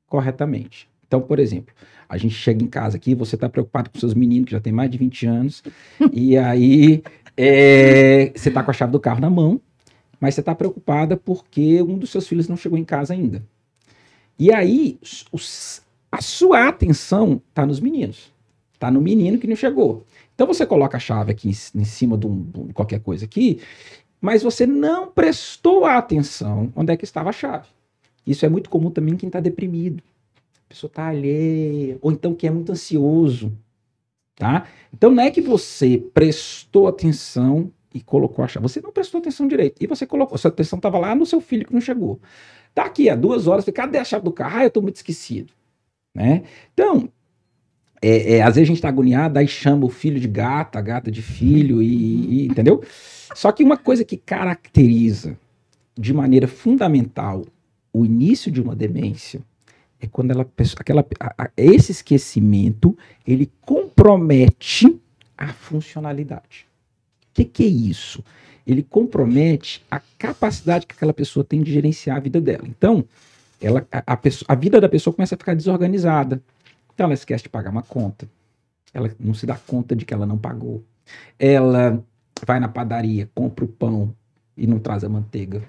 corretamente. 0.06 0.88
Então, 1.06 1.20
por 1.20 1.38
exemplo, 1.38 1.74
a 2.08 2.16
gente 2.16 2.34
chega 2.34 2.62
em 2.62 2.68
casa 2.68 2.96
aqui, 2.96 3.14
você 3.14 3.36
está 3.36 3.48
preocupado 3.48 3.90
com 3.90 3.98
seus 3.98 4.14
meninos 4.14 4.46
que 4.46 4.52
já 4.52 4.60
tem 4.60 4.72
mais 4.72 4.90
de 4.90 4.98
20 4.98 5.26
anos, 5.26 5.62
e 6.12 6.36
aí 6.36 7.02
é, 7.36 8.32
você 8.34 8.48
está 8.48 8.62
com 8.62 8.70
a 8.70 8.74
chave 8.74 8.92
do 8.92 9.00
carro 9.00 9.20
na 9.20 9.30
mão, 9.30 9.60
mas 10.20 10.34
você 10.34 10.40
está 10.40 10.54
preocupada 10.54 11.16
porque 11.16 11.82
um 11.82 11.98
dos 11.98 12.10
seus 12.10 12.26
filhos 12.26 12.48
não 12.48 12.56
chegou 12.56 12.78
em 12.78 12.84
casa 12.84 13.12
ainda. 13.12 13.42
E 14.38 14.52
aí, 14.52 14.98
os, 15.32 15.82
a 16.10 16.20
sua 16.20 16.68
atenção 16.68 17.40
está 17.48 17.64
nos 17.64 17.80
meninos. 17.80 18.32
Está 18.72 18.90
no 18.90 19.00
menino 19.00 19.38
que 19.38 19.46
não 19.46 19.56
chegou. 19.56 20.04
Então 20.34 20.46
você 20.46 20.66
coloca 20.66 20.98
a 20.98 21.00
chave 21.00 21.32
aqui 21.32 21.48
em, 21.48 21.80
em 21.80 21.84
cima 21.84 22.16
de, 22.18 22.26
um, 22.26 22.42
de 22.66 22.74
qualquer 22.74 23.00
coisa 23.00 23.24
aqui 23.24 23.60
mas 24.20 24.42
você 24.42 24.66
não 24.66 25.08
prestou 25.08 25.84
atenção 25.84 26.72
onde 26.74 26.92
é 26.92 26.96
que 26.96 27.04
estava 27.04 27.30
a 27.30 27.32
chave. 27.32 27.68
Isso 28.26 28.44
é 28.44 28.48
muito 28.48 28.68
comum 28.68 28.90
também 28.90 29.14
em 29.14 29.16
quem 29.16 29.28
está 29.28 29.40
deprimido. 29.40 30.02
A 30.66 30.68
pessoa 30.68 30.88
está 30.88 31.06
alheia, 31.06 31.96
ou 32.00 32.10
então 32.10 32.34
que 32.34 32.46
é 32.46 32.50
muito 32.50 32.72
ansioso. 32.72 33.52
Tá? 34.34 34.66
Então 34.92 35.10
não 35.10 35.22
é 35.22 35.30
que 35.30 35.40
você 35.40 36.02
prestou 36.12 36.88
atenção 36.88 37.70
e 37.94 38.00
colocou 38.00 38.44
a 38.44 38.48
chave. 38.48 38.68
Você 38.68 38.80
não 38.80 38.92
prestou 38.92 39.20
atenção 39.20 39.46
direito. 39.46 39.76
E 39.80 39.86
você 39.86 40.04
colocou, 40.06 40.36
sua 40.36 40.50
atenção 40.50 40.76
estava 40.78 40.98
lá 40.98 41.14
no 41.14 41.24
seu 41.24 41.40
filho 41.40 41.64
que 41.64 41.72
não 41.72 41.80
chegou. 41.80 42.20
Tá 42.74 42.84
aqui 42.84 43.08
há 43.08 43.14
duas 43.14 43.46
horas, 43.46 43.64
cadê 43.72 43.98
a 43.98 44.04
chave 44.04 44.24
do 44.24 44.32
carro? 44.32 44.58
Ah, 44.58 44.64
eu 44.64 44.68
estou 44.68 44.82
muito 44.82 44.96
esquecido. 44.96 45.52
Né? 46.14 46.42
Então, 46.74 47.08
é, 48.02 48.36
é, 48.36 48.42
às 48.42 48.54
vezes 48.54 48.66
a 48.66 48.68
gente 48.68 48.76
está 48.76 48.88
agoniado, 48.88 49.38
aí 49.38 49.48
chama 49.48 49.86
o 49.86 49.88
filho 49.88 50.20
de 50.20 50.28
gata, 50.28 50.78
a 50.78 50.82
gata 50.82 51.10
de 51.10 51.22
filho, 51.22 51.82
e, 51.82 52.42
e 52.42 52.46
entendeu? 52.46 52.82
Só 53.34 53.52
que 53.52 53.64
uma 53.64 53.76
coisa 53.76 54.04
que 54.04 54.16
caracteriza 54.16 55.38
de 55.98 56.12
maneira 56.12 56.46
fundamental 56.46 57.44
o 57.92 58.04
início 58.04 58.52
de 58.52 58.60
uma 58.60 58.76
demência 58.76 59.40
é 59.98 60.06
quando 60.06 60.30
ela, 60.30 60.46
aquela, 60.78 61.06
esse 61.56 61.92
esquecimento 61.92 62.96
ele 63.26 63.50
compromete 63.62 65.00
a 65.36 65.48
funcionalidade. 65.48 66.66
O 67.22 67.34
que, 67.34 67.44
que 67.44 67.64
é 67.64 67.66
isso? 67.66 68.22
Ele 68.66 68.82
compromete 68.82 69.84
a 69.90 70.00
capacidade 70.18 70.86
que 70.86 70.94
aquela 70.94 71.14
pessoa 71.14 71.44
tem 71.44 71.62
de 71.62 71.72
gerenciar 71.72 72.18
a 72.18 72.20
vida 72.20 72.40
dela. 72.40 72.64
Então, 72.66 73.04
ela, 73.60 73.86
a, 73.90 74.12
a, 74.12 74.18
a 74.48 74.54
vida 74.54 74.80
da 74.80 74.88
pessoa 74.88 75.14
começa 75.14 75.34
a 75.34 75.38
ficar 75.38 75.54
desorganizada. 75.54 76.42
Então, 76.92 77.04
ela 77.04 77.14
esquece 77.14 77.44
de 77.44 77.48
pagar 77.48 77.70
uma 77.70 77.82
conta. 77.82 78.28
Ela 78.92 79.10
não 79.18 79.34
se 79.34 79.46
dá 79.46 79.56
conta 79.56 79.94
de 79.96 80.04
que 80.04 80.12
ela 80.12 80.26
não 80.26 80.36
pagou. 80.36 80.82
Ela 81.38 82.02
vai 82.44 82.60
na 82.60 82.68
padaria, 82.68 83.28
compra 83.34 83.64
o 83.64 83.68
pão 83.68 84.14
e 84.56 84.66
não 84.66 84.78
traz 84.78 85.04
a 85.04 85.08
manteiga. 85.08 85.62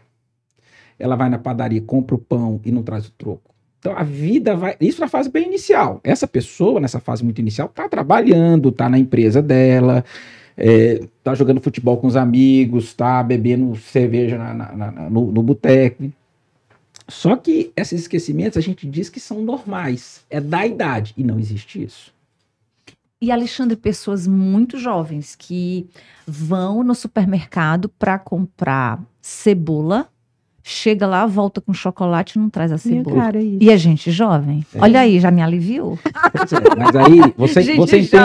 Ela 0.98 1.16
vai 1.16 1.30
na 1.30 1.38
padaria, 1.38 1.82
compra 1.82 2.16
o 2.16 2.20
pão 2.20 2.60
e 2.66 2.72
não 2.72 2.82
traz 2.82 3.08
o 3.08 3.12
troco. 3.12 3.54
Então 3.80 3.96
a 3.96 4.04
vida 4.04 4.56
vai. 4.56 4.76
Isso 4.82 5.00
na 5.00 5.08
fase 5.08 5.30
bem 5.30 5.46
inicial. 5.46 6.02
Essa 6.04 6.28
pessoa, 6.28 6.80
nessa 6.80 7.00
fase 7.00 7.24
muito 7.24 7.40
inicial, 7.40 7.68
está 7.68 7.88
trabalhando, 7.88 8.70
está 8.70 8.90
na 8.90 8.98
empresa 8.98 9.42
dela, 9.42 10.04
está 10.58 11.32
é, 11.32 11.36
jogando 11.36 11.62
futebol 11.62 11.98
com 11.98 12.08
os 12.08 12.16
amigos, 12.16 12.86
está 12.86 13.22
bebendo 13.22 13.76
cerveja 13.76 14.38
na, 14.38 14.54
na, 14.54 14.76
na, 14.76 15.10
no, 15.10 15.32
no 15.32 15.44
boteco. 15.44 16.12
Só 17.08 17.38
que 17.38 17.72
esses 17.76 18.02
esquecimentos 18.02 18.58
a 18.58 18.62
gente 18.62 18.86
diz 18.86 19.10
que 19.10 19.20
são 19.20 19.42
normais, 19.42 20.26
é 20.30 20.42
da 20.42 20.66
idade, 20.66 21.14
e 21.16 21.24
não 21.24 21.40
existe 21.40 21.82
isso. 21.82 22.14
E 23.20 23.32
Alexandre, 23.32 23.76
pessoas 23.76 24.28
muito 24.28 24.78
jovens 24.78 25.36
que 25.36 25.90
vão 26.26 26.84
no 26.84 26.94
supermercado 26.94 27.90
para 27.90 28.20
comprar 28.20 29.02
cebola, 29.20 30.08
chega 30.62 31.08
lá, 31.08 31.26
volta 31.26 31.60
com 31.60 31.74
chocolate 31.74 32.38
e 32.38 32.42
não 32.42 32.48
traz 32.48 32.72
a 32.72 32.78
cebola. 32.78 33.16
Cara, 33.16 33.40
é 33.40 33.58
e 33.60 33.72
a 33.72 33.78
gente 33.78 34.12
jovem. 34.12 34.64
É. 34.76 34.80
Olha 34.80 35.00
aí, 35.00 35.20
já 35.20 35.32
me 35.32 35.42
aliviou. 35.42 35.98
É, 36.06 36.76
mas 36.78 36.96
aí 36.96 37.34
você, 37.36 37.62
gente 37.64 37.78
você 37.78 38.00
entende. 38.00 38.24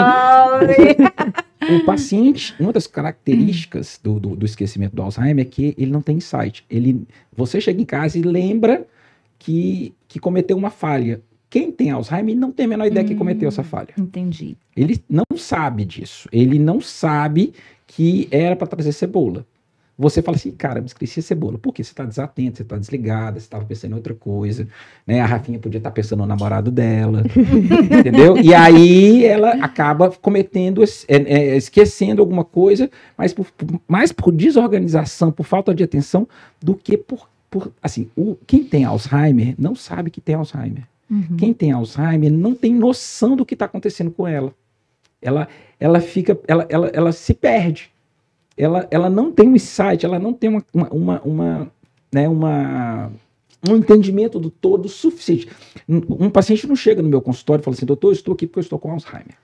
o 1.75 1.85
paciente, 1.85 2.53
uma 2.59 2.71
das 2.71 2.85
características 2.85 3.99
do, 4.03 4.19
do, 4.19 4.35
do, 4.35 4.45
esquecimento 4.45 4.95
do 4.95 5.01
Alzheimer 5.01 5.43
é 5.43 5.49
que 5.49 5.73
ele 5.75 5.91
não 5.91 6.01
tem 6.01 6.17
insight. 6.17 6.63
Ele, 6.69 7.07
você 7.35 7.59
chega 7.59 7.81
em 7.81 7.85
casa 7.85 8.19
e 8.19 8.21
lembra 8.21 8.85
que, 9.39 9.91
que 10.07 10.19
cometeu 10.19 10.55
uma 10.55 10.69
falha. 10.69 11.19
Quem 11.53 11.71
tem 11.71 11.91
Alzheimer 11.91 12.35
não 12.35 12.51
tem 12.51 12.65
a 12.65 12.69
menor 12.69 12.87
ideia 12.87 13.05
hum, 13.05 13.07
que 13.07 13.13
cometeu 13.13 13.47
essa 13.47 13.61
falha. 13.61 13.89
Entendi. 13.95 14.57
Ele 14.75 14.99
não 15.07 15.37
sabe 15.37 15.85
disso. 15.85 16.27
Ele 16.31 16.57
não 16.57 16.81
sabe 16.81 17.53
que 17.85 18.27
era 18.31 18.55
para 18.55 18.65
trazer 18.65 18.91
cebola. 18.91 19.45
Você 19.95 20.23
fala 20.23 20.35
assim, 20.35 20.49
cara, 20.49 20.81
me 20.81 20.87
esqueci 20.87 21.19
a 21.19 21.21
cebola. 21.21 21.59
Por 21.59 21.71
quê? 21.71 21.83
Você 21.83 21.91
está 21.91 22.05
desatento, 22.05 22.57
você 22.57 22.63
está 22.63 22.75
desligada, 22.75 23.39
você 23.39 23.45
estava 23.45 23.63
pensando 23.65 23.91
em 23.91 23.93
outra 23.93 24.15
coisa. 24.15 24.67
Né? 25.05 25.21
A 25.21 25.27
Rafinha 25.27 25.59
podia 25.59 25.77
estar 25.77 25.91
tá 25.91 25.93
pensando 25.93 26.21
no 26.21 26.25
namorado 26.25 26.71
dela. 26.71 27.21
entendeu? 27.99 28.35
E 28.35 28.51
aí 28.55 29.23
ela 29.23 29.51
acaba 29.63 30.09
cometendo, 30.09 30.83
é, 30.83 31.17
é, 31.17 31.55
esquecendo 31.55 32.19
alguma 32.19 32.43
coisa, 32.43 32.89
mas 33.15 33.31
por, 33.31 33.51
por, 33.51 33.79
mais 33.87 34.11
por 34.11 34.31
desorganização, 34.31 35.31
por 35.31 35.45
falta 35.45 35.71
de 35.71 35.83
atenção, 35.83 36.27
do 36.59 36.73
que 36.73 36.97
por. 36.97 37.29
por 37.47 37.71
assim, 37.79 38.09
o, 38.17 38.35
quem 38.47 38.63
tem 38.63 38.85
Alzheimer 38.85 39.53
não 39.55 39.75
sabe 39.75 40.09
que 40.09 40.19
tem 40.19 40.33
Alzheimer. 40.33 40.91
Uhum. 41.13 41.37
Quem 41.37 41.53
tem 41.53 41.71
Alzheimer 41.71 42.31
não 42.31 42.55
tem 42.55 42.73
noção 42.73 43.35
do 43.35 43.45
que 43.45 43.53
está 43.53 43.65
acontecendo 43.65 44.09
com 44.09 44.27
ela. 44.27 44.53
Ela, 45.21 45.47
ela 45.79 46.01
fica, 46.01 46.39
ela, 46.47 46.65
ela, 46.67 46.87
ela 46.87 47.11
se 47.11 47.35
perde. 47.35 47.91
Ela, 48.57 48.87
ela 48.89 49.09
não 49.09 49.31
tem 49.31 49.47
um 49.47 49.55
insight, 49.55 50.03
ela 50.03 50.17
não 50.17 50.33
tem 50.33 50.49
uma, 50.49 50.65
uma, 50.73 50.89
uma, 50.89 51.21
uma 51.21 51.71
né, 52.11 52.27
uma, 52.27 53.11
um 53.67 53.75
entendimento 53.75 54.39
do 54.39 54.49
todo 54.49 54.89
suficiente. 54.89 55.47
Um, 55.87 56.25
um, 56.25 56.29
paciente 56.29 56.67
não 56.67 56.75
chega 56.75 57.01
no 57.01 57.09
meu 57.09 57.21
consultório 57.21 57.61
e 57.61 57.63
fala 57.63 57.75
assim, 57.75 57.85
doutor, 57.85 58.09
eu 58.09 58.13
estou 58.13 58.33
aqui 58.33 58.47
porque 58.47 58.59
eu 58.59 58.63
estou 58.63 58.79
com 58.79 58.91
Alzheimer. 58.91 59.35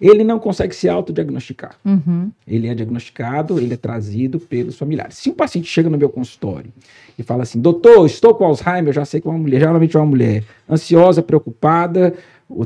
Ele 0.00 0.24
não 0.24 0.38
consegue 0.38 0.74
se 0.74 0.88
autodiagnosticar. 0.88 1.76
Uhum. 1.84 2.30
Ele 2.46 2.68
é 2.68 2.74
diagnosticado, 2.74 3.58
ele 3.58 3.74
é 3.74 3.76
trazido 3.76 4.38
pelos 4.38 4.76
familiares. 4.76 5.16
Se 5.16 5.30
um 5.30 5.34
paciente 5.34 5.68
chega 5.68 5.88
no 5.88 5.98
meu 5.98 6.08
consultório 6.08 6.72
e 7.18 7.22
fala 7.22 7.42
assim, 7.42 7.60
doutor, 7.60 8.06
estou 8.06 8.34
com 8.34 8.44
Alzheimer, 8.44 8.88
eu 8.88 8.92
já 8.92 9.04
sei 9.04 9.20
que 9.20 9.26
é 9.26 9.30
uma 9.30 9.38
mulher, 9.38 9.60
geralmente 9.60 9.96
é 9.96 10.00
uma 10.00 10.06
mulher 10.06 10.44
ansiosa, 10.68 11.22
preocupada, 11.22 12.14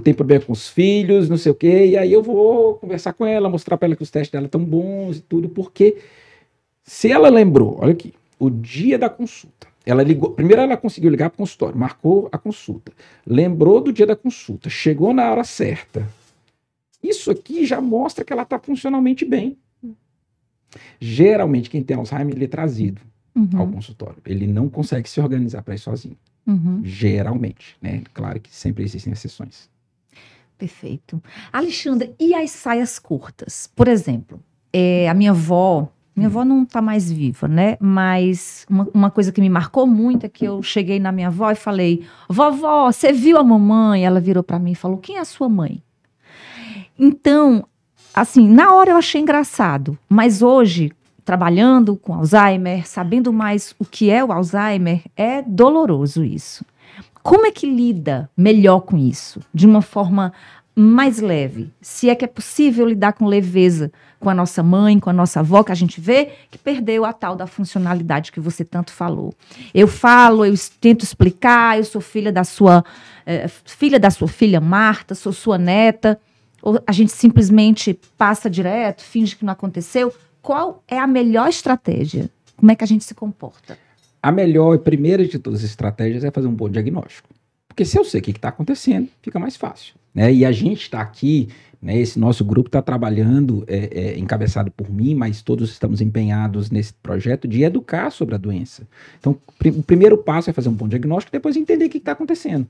tem 0.03 0.13
problema 0.13 0.45
com 0.45 0.53
os 0.53 0.69
filhos, 0.69 1.29
não 1.29 1.37
sei 1.37 1.53
o 1.53 1.55
quê, 1.55 1.87
e 1.87 1.97
aí 1.97 2.13
eu 2.13 2.23
vou 2.23 2.75
conversar 2.75 3.13
com 3.13 3.25
ela, 3.25 3.49
mostrar 3.49 3.77
para 3.77 3.87
ela 3.87 3.97
que 3.97 4.03
os 4.03 4.11
testes 4.11 4.31
dela 4.31 4.47
estão 4.47 4.63
bons 4.63 5.19
e 5.19 5.21
tudo, 5.21 5.49
porque 5.49 5.97
se 6.83 7.11
ela 7.11 7.29
lembrou, 7.29 7.79
olha 7.81 7.93
aqui, 7.93 8.13
o 8.39 8.51
dia 8.51 8.99
da 8.99 9.09
consulta, 9.09 9.69
ela 9.87 10.03
ligou, 10.03 10.31
primeiro 10.33 10.61
ela 10.61 10.77
conseguiu 10.77 11.11
ligar 11.11 11.31
para 11.31 11.37
o 11.37 11.39
consultório, 11.39 11.79
marcou 11.79 12.29
a 12.31 12.37
consulta, 12.37 12.93
lembrou 13.27 13.81
do 13.81 13.93
dia 13.93 14.07
da 14.07 14.17
consulta, 14.17 14.69
chegou 14.69 15.15
na 15.15 15.31
hora 15.31 15.45
certa. 15.45 16.07
Isso 17.03 17.31
aqui 17.31 17.65
já 17.65 17.81
mostra 17.81 18.25
que 18.25 18.33
ela 18.33 18.43
está 18.43 18.59
funcionalmente 18.59 19.25
bem. 19.25 19.57
Geralmente, 21.01 21.71
quem 21.71 21.83
tem 21.83 21.97
Alzheimer, 21.97 22.35
ele 22.35 22.45
é 22.45 22.49
trazido 22.49 23.01
uhum. 23.35 23.49
ao 23.59 23.69
consultório. 23.69 24.19
Ele 24.25 24.47
não 24.47 24.69
consegue 24.69 25.09
se 25.09 25.21
organizar 25.21 25.63
para 25.63 25.75
ir 25.75 25.79
sozinho. 25.79 26.17
Uhum. 26.47 26.81
Geralmente, 26.85 27.77
né? 27.81 28.03
Claro 28.13 28.41
que 28.41 28.55
sempre 28.55 28.85
existem 28.85 29.13
exceções. 29.13 29.69
Perfeito. 30.59 31.23
Alexandra, 31.53 32.13
e 32.19 32.35
as 32.35 32.51
saias 32.51 32.99
curtas? 32.99 33.71
Por 33.75 33.89
exemplo, 33.89 34.41
é, 34.73 35.09
a 35.09 35.15
minha 35.15 35.31
avó 35.31 35.89
Minha 36.15 36.29
avó 36.29 36.45
não 36.45 36.65
está 36.65 36.83
mais 36.83 37.11
viva, 37.11 37.49
né? 37.49 37.79
Mas 37.81 38.67
uma, 38.69 38.89
uma, 38.93 39.11
coisa 39.11 39.33
que 39.33 39.41
me 39.41 39.49
marcou 39.49 39.87
muito 39.87 40.27
é 40.27 40.29
que 40.29 40.45
eu 40.45 40.63
cheguei 40.63 41.01
na 41.01 41.11
minha 41.13 41.29
avó 41.29 41.51
e 41.51 41.55
falei: 41.55 42.05
Vovó, 42.29 42.93
você 42.93 43.13
viu 43.13 43.39
a 43.39 43.45
mamãe? 43.45 44.05
Ela 44.05 44.21
virou 44.21 44.43
para 44.43 44.59
mim 44.59 44.73
e 44.73 44.75
falou: 44.75 44.99
Quem 44.99 45.17
é 45.17 45.21
a 45.21 45.25
sua 45.25 45.49
mãe? 45.49 45.83
Então, 47.03 47.65
assim, 48.15 48.47
na 48.47 48.75
hora 48.75 48.91
eu 48.91 48.97
achei 48.99 49.23
engraçado, 49.23 49.99
mas 50.07 50.43
hoje, 50.43 50.93
trabalhando 51.25 51.97
com 51.97 52.13
Alzheimer, 52.13 52.87
sabendo 52.87 53.33
mais 53.33 53.75
o 53.79 53.87
que 53.87 54.11
é 54.11 54.23
o 54.23 54.31
Alzheimer, 54.31 55.01
é 55.17 55.41
doloroso 55.41 56.23
isso. 56.23 56.63
Como 57.23 57.47
é 57.47 57.51
que 57.51 57.67
lida 57.67 58.29
melhor 58.37 58.81
com 58.81 58.99
isso? 58.99 59.41
De 59.53 59.67
uma 59.67 59.81
forma 59.81 60.31
mais 60.77 61.21
leve. 61.21 61.73
Se 61.81 62.11
é 62.11 62.15
que 62.15 62.25
é 62.25 62.29
possível 62.29 62.87
lidar 62.87 63.15
com 63.15 63.25
leveza 63.25 63.91
com 64.19 64.29
a 64.29 64.35
nossa 64.35 64.63
mãe, 64.63 65.01
com 65.01 65.09
a 65.09 65.15
nossa 65.15 65.41
avó, 65.41 65.63
que 65.63 65.73
a 65.73 65.75
gente 65.75 66.03
vê 66.03 66.33
que 66.51 66.59
perdeu 66.59 67.07
a 67.07 67.13
tal 67.15 67.35
da 67.35 67.47
funcionalidade 67.47 68.31
que 68.31 68.41
você 68.41 68.63
tanto 68.63 68.93
falou. 68.93 69.33
Eu 69.73 69.89
falo, 69.89 70.45
eu 70.45 70.55
tento 70.79 71.03
explicar, 71.03 71.79
eu 71.79 71.85
sou 71.85 72.03
filha 72.03 72.31
da 72.31 72.45
sua 72.45 72.85
é, 73.25 73.49
filha 73.49 73.99
da 73.99 74.11
sua 74.11 74.29
filha 74.29 74.61
Marta, 74.61 75.15
sou 75.15 75.33
sua 75.33 75.57
neta. 75.57 76.21
Ou 76.63 76.81
a 76.87 76.93
gente 76.93 77.13
simplesmente 77.13 77.99
passa 78.17 78.51
direto, 78.51 79.03
finge 79.03 79.37
que 79.37 79.45
não 79.45 79.53
aconteceu. 79.53 80.13
Qual 80.43 80.83
é 80.89 80.99
a 80.99 81.07
melhor 81.07 81.49
estratégia? 81.49 82.31
Como 82.57 82.71
é 82.71 82.75
que 82.75 82.85
a 82.85 82.87
gente 82.87 83.05
se 83.05 83.15
comporta? 83.15 83.79
A 84.23 84.31
melhor 84.31 84.75
e 84.75 84.79
primeira 84.79 85.27
de 85.27 85.39
todas 85.39 85.61
as 85.61 85.71
estratégias 85.71 86.25
é 86.25 86.31
fazer 86.31 86.47
um 86.47 86.55
bom 86.55 86.69
diagnóstico. 86.69 87.29
Porque 87.67 87.85
se 87.85 87.99
eu 87.99 88.05
sei 88.05 88.21
o 88.21 88.23
que 88.23 88.33
está 88.33 88.49
acontecendo, 88.49 89.09
fica 89.23 89.39
mais 89.39 89.57
fácil. 89.57 89.95
Né? 90.15 90.33
E 90.33 90.45
a 90.45 90.53
gente 90.53 90.83
está 90.83 91.01
aqui, 91.01 91.49
né, 91.81 91.97
esse 91.97 92.19
nosso 92.19 92.45
grupo 92.45 92.69
está 92.69 92.83
trabalhando, 92.83 93.65
é, 93.67 93.89
é, 93.93 94.19
encabeçado 94.19 94.71
por 94.71 94.91
mim, 94.91 95.15
mas 95.15 95.41
todos 95.41 95.71
estamos 95.71 96.01
empenhados 96.01 96.71
nesse 96.71 96.93
projeto 96.95 97.49
de 97.49 97.63
educar 97.63 98.11
sobre 98.11 98.35
a 98.35 98.39
doença. 98.39 98.87
Então, 99.19 99.39
o 99.65 99.83
primeiro 99.83 100.19
passo 100.19 100.51
é 100.51 100.53
fazer 100.53 100.69
um 100.69 100.75
bom 100.75 100.89
diagnóstico, 100.89 101.33
depois 101.33 101.57
entender 101.57 101.87
o 101.87 101.89
que 101.89 101.99
está 101.99 102.13
acontecendo. 102.13 102.67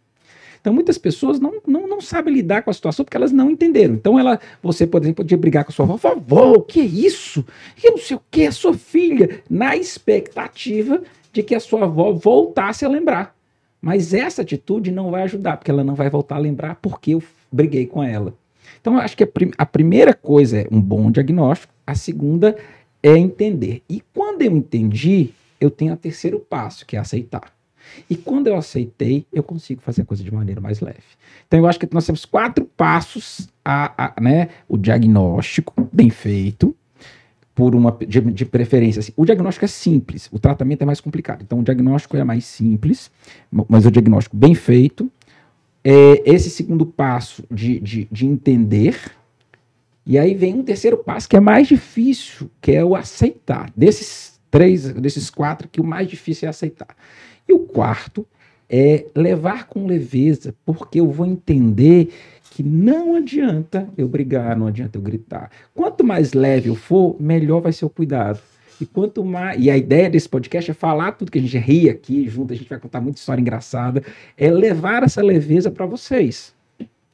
Então, 0.61 0.75
muitas 0.75 0.99
pessoas 0.99 1.41
não, 1.41 1.55
não, 1.67 1.89
não 1.89 2.01
sabem 2.01 2.35
lidar 2.35 2.63
com 2.63 2.71
a 2.71 2.75
situação 2.75 3.05
porque 3.05 3.17
elas 3.17 3.33
não 3.33 3.51
entenderam. 3.51 3.95
Então, 3.95 4.19
ela, 4.19 4.39
você, 4.63 4.87
por 4.87 5.01
exemplo, 5.01 5.25
podia 5.25 5.39
brigar 5.39 5.65
com 5.65 5.73
a 5.73 5.75
sua 5.75 5.87
avó, 5.87 5.97
vovó, 5.97 6.53
o 6.53 6.63
que 6.63 6.81
é 6.81 6.85
isso? 6.85 7.45
Eu 7.83 7.93
não 7.93 7.99
sei 7.99 8.17
o 8.17 8.23
que, 8.31 8.43
é 8.43 8.51
sua 8.51 8.75
filha, 8.75 9.43
na 9.49 9.75
expectativa 9.75 11.03
de 11.33 11.43
que 11.43 11.55
a 11.55 11.61
sua 11.61 11.85
avó 11.85 12.13
voltasse 12.13 12.85
a 12.85 12.89
lembrar. 12.89 13.35
Mas 13.81 14.13
essa 14.13 14.43
atitude 14.43 14.93
não 14.93 15.11
vai 15.11 15.23
ajudar, 15.23 15.57
porque 15.57 15.71
ela 15.71 15.83
não 15.83 15.95
vai 15.95 16.11
voltar 16.11 16.37
a 16.37 16.41
lembrar 16.41 16.75
porque 16.77 17.13
eu 17.13 17.23
briguei 17.51 17.87
com 17.87 18.03
ela. 18.03 18.35
Então, 18.81 18.95
eu 18.95 19.01
acho 19.01 19.17
que 19.17 19.25
a, 19.25 19.27
prim 19.27 19.51
a 19.57 19.65
primeira 19.65 20.13
coisa 20.13 20.61
é 20.61 20.67
um 20.71 20.81
bom 20.81 21.11
diagnóstico, 21.11 21.73
a 21.87 21.95
segunda 21.95 22.55
é 23.03 23.17
entender. 23.17 23.83
E 23.89 24.03
quando 24.15 24.43
eu 24.43 24.53
entendi, 24.53 25.31
eu 25.59 25.71
tenho 25.71 25.95
o 25.95 25.97
terceiro 25.97 26.39
passo, 26.39 26.85
que 26.85 26.97
é 26.97 26.99
aceitar. 26.99 27.51
E 28.09 28.17
quando 28.17 28.47
eu 28.47 28.57
aceitei, 28.57 29.27
eu 29.33 29.43
consigo 29.43 29.81
fazer 29.81 30.03
a 30.03 30.05
coisa 30.05 30.23
de 30.23 30.33
maneira 30.33 30.61
mais 30.61 30.81
leve. 30.81 30.99
Então, 31.47 31.59
eu 31.59 31.67
acho 31.67 31.79
que 31.79 31.89
nós 31.93 32.07
temos 32.07 32.25
quatro 32.25 32.65
passos 32.65 33.49
a, 33.65 34.15
a 34.17 34.21
né? 34.21 34.49
O 34.69 34.77
diagnóstico 34.77 35.89
bem 35.93 36.11
feito, 36.11 36.75
por 37.61 37.75
uma 37.75 37.95
de, 38.09 38.21
de 38.21 38.47
preferência. 38.47 39.01
Assim. 39.01 39.13
O 39.15 39.25
diagnóstico 39.27 39.67
é 39.67 39.69
simples, 39.69 40.31
o 40.33 40.39
tratamento 40.39 40.81
é 40.81 40.87
mais 40.87 40.99
complicado. 40.99 41.43
Então, 41.43 41.59
o 41.59 41.63
diagnóstico 41.63 42.17
é 42.17 42.25
mais 42.25 42.47
simples, 42.47 43.11
mas 43.69 43.85
o 43.85 43.91
diagnóstico 43.91 44.35
bem 44.35 44.55
feito. 44.55 45.11
É 45.85 46.23
esse 46.31 46.51
segundo 46.51 46.87
passo 46.87 47.45
de, 47.51 47.81
de, 47.81 48.09
de 48.11 48.27
entender. 48.27 48.99
E 50.07 50.19
aí 50.19 50.35
vem 50.35 50.55
um 50.55 50.63
terceiro 50.63 50.97
passo 50.99 51.29
que 51.29 51.37
é 51.37 51.41
mais 51.41 51.69
difícil, 51.69 52.51
que 52.61 52.73
é 52.73 52.85
o 52.85 52.95
aceitar. 52.97 53.71
Desses 53.77 54.41
três, 54.51 54.93
desses 54.95 55.31
quatro, 55.31 55.69
que 55.69 55.81
o 55.81 55.85
mais 55.85 56.09
difícil 56.09 56.47
é 56.47 56.51
aceitar. 56.51 56.97
E 57.51 57.53
o 57.53 57.59
quarto 57.59 58.25
é 58.69 59.07
levar 59.13 59.67
com 59.67 59.85
leveza, 59.85 60.55
porque 60.65 61.01
eu 61.01 61.11
vou 61.11 61.27
entender 61.27 62.13
que 62.53 62.63
não 62.63 63.17
adianta 63.17 63.89
eu 63.99 64.07
brigar, 64.07 64.57
não 64.57 64.69
adianta 64.69 64.97
eu 64.97 65.03
gritar. 65.03 65.51
Quanto 65.75 66.05
mais 66.05 66.33
leve 66.33 66.69
eu 66.69 66.77
for, 66.77 67.17
melhor 67.21 67.61
vai 67.61 67.73
ser 67.73 67.85
o 67.85 67.91
cuidado. 67.91 68.39
E 68.81 68.87
quanto 68.87 69.25
mais. 69.25 69.61
E 69.61 69.69
a 69.69 69.77
ideia 69.77 70.09
desse 70.09 70.29
podcast 70.29 70.71
é 70.71 70.75
falar 70.75 71.11
tudo 71.13 71.33
que 71.33 71.41
a 71.41 71.43
gente 71.43 71.59
ri 71.59 71.91
aqui 71.91 72.29
junto, 72.29 72.53
a 72.53 72.57
gente 72.57 72.69
vai 72.69 72.79
contar 72.79 73.01
muita 73.01 73.19
história 73.19 73.41
engraçada, 73.41 74.01
é 74.39 74.49
levar 74.49 75.03
essa 75.03 75.21
leveza 75.21 75.73
para 75.73 75.87
vocês. 75.87 76.55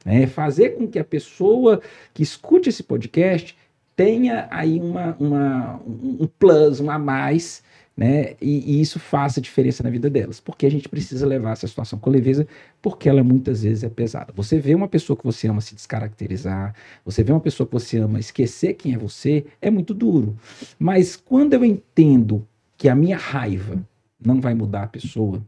É 0.05 0.27
fazer 0.27 0.77
com 0.77 0.87
que 0.87 0.99
a 0.99 1.03
pessoa 1.03 1.81
que 2.13 2.21
escute 2.21 2.69
esse 2.69 2.83
podcast 2.83 3.57
tenha 3.95 4.47
aí 4.51 4.79
uma, 4.79 5.17
uma, 5.19 5.81
um 5.87 6.29
plus, 6.37 6.79
um 6.79 6.91
a 6.91 6.99
mais 6.99 7.63
né? 7.97 8.35
E, 8.39 8.77
e, 8.77 8.79
isso 8.79 8.99
faça 8.99 9.41
diferença 9.41 9.81
na 9.81 9.89
vida 9.89 10.07
delas, 10.07 10.39
porque 10.39 10.67
a 10.67 10.71
gente 10.71 10.87
precisa 10.87 11.25
levar 11.25 11.53
essa 11.53 11.67
situação 11.67 11.97
com 11.97 12.11
leveza, 12.11 12.47
porque 12.79 13.09
ela 13.09 13.23
muitas 13.23 13.63
vezes 13.63 13.83
é 13.83 13.89
pesada. 13.89 14.31
Você 14.35 14.59
vê 14.59 14.75
uma 14.75 14.87
pessoa 14.87 15.17
que 15.17 15.23
você 15.23 15.47
ama 15.47 15.61
se 15.61 15.73
descaracterizar, 15.73 16.75
você 17.03 17.23
vê 17.23 17.31
uma 17.31 17.41
pessoa 17.41 17.65
que 17.65 17.73
você 17.73 17.97
ama 17.97 18.19
esquecer 18.19 18.75
quem 18.75 18.93
é 18.93 18.99
você, 18.99 19.47
é 19.59 19.71
muito 19.71 19.95
duro. 19.95 20.37
Mas 20.77 21.15
quando 21.15 21.55
eu 21.55 21.65
entendo 21.65 22.47
que 22.77 22.87
a 22.87 22.93
minha 22.93 23.17
raiva 23.17 23.83
não 24.23 24.39
vai 24.39 24.53
mudar 24.53 24.83
a 24.83 24.87
pessoa, 24.87 25.43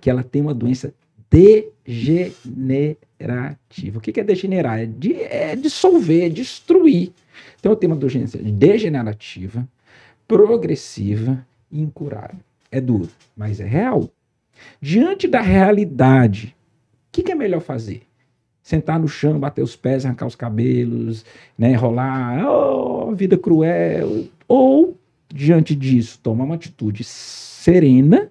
que 0.00 0.08
ela 0.08 0.22
tem 0.22 0.40
uma 0.40 0.54
doença 0.54 0.94
degenerativa. 1.30 3.98
O 3.98 4.00
que 4.00 4.18
é 4.18 4.24
degenerar? 4.24 4.80
É, 4.80 4.86
de, 4.86 5.14
é 5.14 5.54
dissolver, 5.54 6.24
é 6.24 6.28
destruir. 6.30 7.12
Então 7.58 7.72
eu 7.72 7.76
tenho 7.76 7.92
uma 7.92 7.98
doença 7.98 8.38
degenerativa, 8.38 9.68
progressiva, 10.26 11.46
incurável. 11.70 12.38
É 12.70 12.80
duro, 12.80 13.08
mas 13.36 13.60
é 13.60 13.64
real. 13.64 14.10
Diante 14.80 15.28
da 15.28 15.40
realidade, 15.40 16.56
o 17.08 17.12
que, 17.12 17.22
que, 17.22 17.32
é 17.32 17.34
melhor 17.34 17.60
fazer? 17.60 18.02
Sentar 18.62 18.98
no 18.98 19.06
chão, 19.06 19.38
bater 19.38 19.62
os 19.62 19.76
pés, 19.76 20.04
arrancar 20.04 20.26
os 20.26 20.34
cabelos, 20.34 21.24
né, 21.56 21.74
rolar, 21.74 22.44
oh, 22.48 23.14
vida 23.14 23.38
cruel. 23.38 24.26
Ou, 24.48 24.98
diante 25.28 25.74
disso, 25.74 26.18
tomar 26.22 26.44
uma 26.44 26.56
atitude 26.56 27.04
serena 27.04 28.30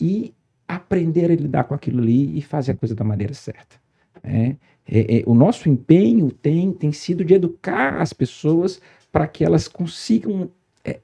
e 0.00 0.32
aprender 0.66 1.30
a 1.30 1.34
lidar 1.34 1.64
com 1.64 1.74
aquilo 1.74 2.00
ali 2.00 2.38
e 2.38 2.42
fazer 2.42 2.72
a 2.72 2.76
coisa 2.76 2.94
da 2.94 3.04
maneira 3.04 3.34
certa. 3.34 3.76
É, 4.22 4.56
é, 4.86 5.18
é, 5.18 5.22
o 5.26 5.34
nosso 5.34 5.68
empenho 5.68 6.30
tem, 6.30 6.72
tem 6.72 6.92
sido 6.92 7.24
de 7.24 7.34
educar 7.34 8.00
as 8.00 8.12
pessoas 8.12 8.80
para 9.10 9.26
que 9.26 9.44
elas 9.44 9.66
consigam 9.66 10.50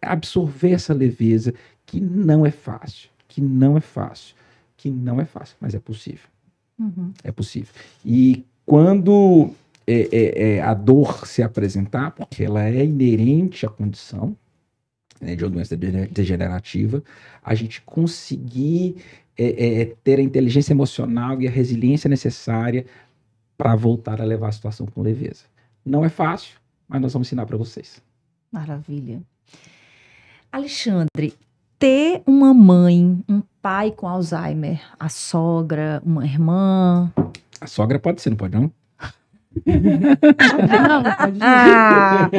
absorver 0.01 0.73
essa 0.73 0.95
leveza 0.95 1.55
que 1.87 2.01
não 2.01 2.45
é 2.45 2.51
fácil, 2.51 3.11
que 3.29 3.41
não 3.41 3.77
é 3.77 3.81
fácil, 3.81 4.35
que 4.77 4.91
não 4.91 5.21
é 5.21 5.25
fácil, 5.25 5.57
mas 5.61 5.75
é 5.75 5.79
possível. 5.79 6.29
Uhum. 6.79 7.13
É 7.23 7.31
possível. 7.31 7.73
E 8.05 8.45
quando 8.67 9.51
é, 9.87 10.09
é, 10.13 10.49
é, 10.57 10.63
a 10.63 10.75
dor 10.75 11.27
se 11.27 11.43
apresentar, 11.43 12.11
porque 12.13 12.45
ela 12.45 12.65
é 12.65 12.85
inerente 12.85 13.67
à 13.67 13.69
condição 13.69 14.37
né, 15.21 15.37
de 15.37 15.45
uma 15.45 15.51
doença 15.51 15.77
degenerativa, 15.77 17.03
a 17.43 17.55
gente 17.55 17.83
conseguir 17.83 18.97
é, 19.37 19.81
é, 19.81 19.85
ter 20.03 20.19
a 20.19 20.23
inteligência 20.23 20.73
emocional 20.73 21.41
e 21.41 21.47
a 21.47 21.51
resiliência 21.51 22.09
necessária 22.09 22.87
para 23.57 23.75
voltar 23.77 24.21
a 24.21 24.25
levar 24.25 24.49
a 24.49 24.53
situação 24.53 24.87
com 24.87 25.03
leveza. 25.03 25.45
Não 25.85 26.05
é 26.05 26.09
fácil, 26.09 26.59
mas 26.89 27.01
nós 27.01 27.13
vamos 27.13 27.29
ensinar 27.29 27.47
para 27.47 27.57
vocês. 27.57 28.03
Maravilha. 28.51 29.23
Alexandre, 30.55 31.35
ter 31.81 32.23
uma 32.25 32.55
mãe, 32.55 33.19
um 33.29 33.43
pai 33.61 33.91
com 33.91 34.07
Alzheimer, 34.07 34.81
a 35.01 35.09
sogra, 35.09 36.01
uma 36.07 36.25
irmã. 36.25 37.13
A 37.61 37.67
sogra 37.67 37.99
pode 37.99 38.23
ser, 38.23 38.31
não 38.31 38.37
pode 38.37 38.55
não? 38.55 38.71
não, 39.67 41.03
pode 41.03 41.39
ah, 41.43 42.31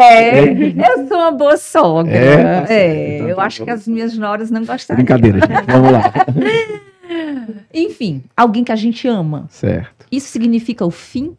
é, 0.00 0.48
eu 0.50 1.06
sou 1.06 1.16
uma 1.16 1.30
boa 1.30 1.56
sogra. 1.56 2.12
É, 2.12 2.66
é 2.68 3.14
então, 3.14 3.28
eu 3.28 3.36
tá 3.36 3.42
acho 3.44 3.62
que 3.62 3.70
as 3.70 3.86
minhas 3.86 4.18
noras 4.18 4.50
não 4.50 4.64
gostariam. 4.64 5.04
Brincadeira, 5.04 5.38
gente. 5.38 5.64
Vamos 5.70 5.92
lá. 5.92 6.12
Enfim, 7.72 8.24
alguém 8.36 8.64
que 8.64 8.72
a 8.72 8.76
gente 8.76 9.06
ama. 9.06 9.46
Certo. 9.48 10.06
Isso 10.10 10.26
significa 10.26 10.84
o 10.84 10.90
fim 10.90 11.36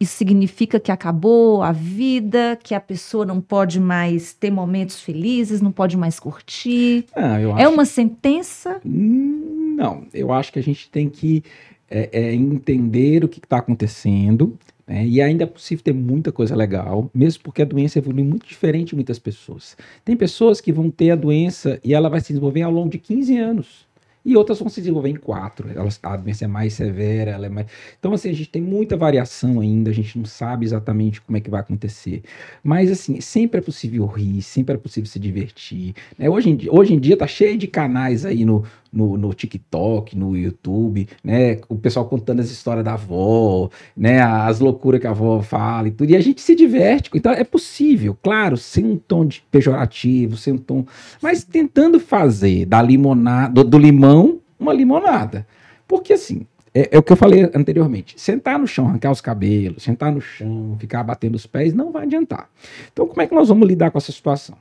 isso 0.00 0.16
significa 0.16 0.80
que 0.80 0.90
acabou 0.90 1.62
a 1.62 1.72
vida, 1.72 2.58
que 2.62 2.74
a 2.74 2.80
pessoa 2.80 3.24
não 3.24 3.40
pode 3.40 3.78
mais 3.78 4.32
ter 4.32 4.50
momentos 4.50 5.00
felizes, 5.00 5.60
não 5.60 5.70
pode 5.70 5.96
mais 5.96 6.18
curtir. 6.18 7.06
Não, 7.16 7.58
é 7.58 7.68
uma 7.68 7.84
sentença? 7.84 8.80
Não, 8.84 10.04
eu 10.12 10.32
acho 10.32 10.52
que 10.52 10.58
a 10.58 10.62
gente 10.62 10.90
tem 10.90 11.08
que 11.08 11.42
é, 11.88 12.08
é, 12.12 12.34
entender 12.34 13.24
o 13.24 13.28
que 13.28 13.38
está 13.38 13.58
acontecendo. 13.58 14.58
Né? 14.86 15.06
E 15.06 15.22
ainda 15.22 15.44
é 15.44 15.46
possível 15.46 15.84
ter 15.84 15.94
muita 15.94 16.32
coisa 16.32 16.54
legal, 16.56 17.08
mesmo 17.14 17.42
porque 17.44 17.62
a 17.62 17.64
doença 17.64 17.98
evolui 17.98 18.24
muito 18.24 18.46
diferente 18.46 18.92
em 18.92 18.96
muitas 18.96 19.18
pessoas. 19.18 19.76
Tem 20.04 20.16
pessoas 20.16 20.60
que 20.60 20.72
vão 20.72 20.90
ter 20.90 21.12
a 21.12 21.16
doença 21.16 21.80
e 21.84 21.94
ela 21.94 22.08
vai 22.08 22.20
se 22.20 22.28
desenvolver 22.28 22.62
ao 22.62 22.72
longo 22.72 22.90
de 22.90 22.98
15 22.98 23.36
anos. 23.38 23.86
E 24.24 24.36
outras 24.36 24.58
vão 24.58 24.68
se 24.68 24.80
desenvolver 24.80 25.10
em 25.10 25.16
quatro. 25.16 25.70
Elas, 25.70 25.98
a 26.02 26.16
doença 26.16 26.44
é 26.44 26.48
mais 26.48 26.72
severa, 26.72 27.32
ela 27.32 27.46
é 27.46 27.48
mais. 27.48 27.66
Então, 27.98 28.12
assim, 28.12 28.30
a 28.30 28.32
gente 28.32 28.48
tem 28.48 28.62
muita 28.62 28.96
variação 28.96 29.60
ainda, 29.60 29.90
a 29.90 29.94
gente 29.94 30.16
não 30.16 30.24
sabe 30.24 30.64
exatamente 30.64 31.20
como 31.20 31.36
é 31.36 31.40
que 31.40 31.50
vai 31.50 31.60
acontecer. 31.60 32.22
Mas, 32.62 32.90
assim, 32.90 33.20
sempre 33.20 33.58
é 33.58 33.62
possível 33.62 34.06
rir, 34.06 34.40
sempre 34.42 34.74
é 34.74 34.78
possível 34.78 35.08
se 35.08 35.18
divertir. 35.18 35.94
Né? 36.18 36.28
Hoje, 36.30 36.50
em, 36.50 36.58
hoje 36.70 36.94
em 36.94 36.98
dia 36.98 37.16
tá 37.16 37.26
cheio 37.26 37.58
de 37.58 37.66
canais 37.66 38.24
aí 38.24 38.44
no, 38.44 38.64
no, 38.94 39.16
no 39.16 39.34
TikTok, 39.34 40.16
no 40.16 40.36
YouTube, 40.36 41.08
né? 41.22 41.58
O 41.68 41.76
pessoal 41.76 42.06
contando 42.06 42.40
as 42.40 42.50
histórias 42.50 42.84
da 42.84 42.94
avó, 42.94 43.68
né? 43.96 44.20
As 44.22 44.60
loucuras 44.60 45.00
que 45.00 45.06
a 45.06 45.10
avó 45.10 45.42
fala 45.42 45.88
e 45.88 45.90
tudo. 45.90 46.10
E 46.10 46.16
a 46.16 46.20
gente 46.20 46.40
se 46.40 46.54
diverte. 46.54 47.10
Então, 47.12 47.32
é 47.32 47.44
possível, 47.44 48.16
claro, 48.22 48.56
sem 48.56 48.84
um 48.84 48.96
tom 48.96 49.26
de 49.26 49.42
pejorativo, 49.50 50.36
sem 50.36 50.54
um 50.54 50.58
tom. 50.58 50.86
Mas 51.20 51.42
tentando 51.42 51.98
fazer 51.98 52.66
da 52.66 52.80
limonada, 52.80 53.52
do, 53.52 53.64
do 53.64 53.78
limão 53.78 54.40
uma 54.58 54.72
limonada. 54.72 55.46
Porque 55.86 56.12
assim, 56.12 56.46
é, 56.74 56.96
é, 56.96 56.98
o 56.98 57.02
que 57.02 57.12
eu 57.12 57.16
falei 57.16 57.44
anteriormente. 57.54 58.20
Sentar 58.20 58.58
no 58.58 58.66
chão, 58.66 58.88
arrancar 58.88 59.12
os 59.12 59.20
cabelos, 59.20 59.82
sentar 59.82 60.10
no 60.10 60.20
chão, 60.20 60.76
ficar 60.78 61.02
batendo 61.04 61.36
os 61.36 61.46
pés, 61.46 61.72
não 61.72 61.92
vai 61.92 62.02
adiantar. 62.02 62.48
Então, 62.92 63.06
como 63.06 63.22
é 63.22 63.26
que 63.26 63.34
nós 63.34 63.48
vamos 63.48 63.68
lidar 63.68 63.90
com 63.90 63.98
essa 63.98 64.10
situação? 64.10 64.56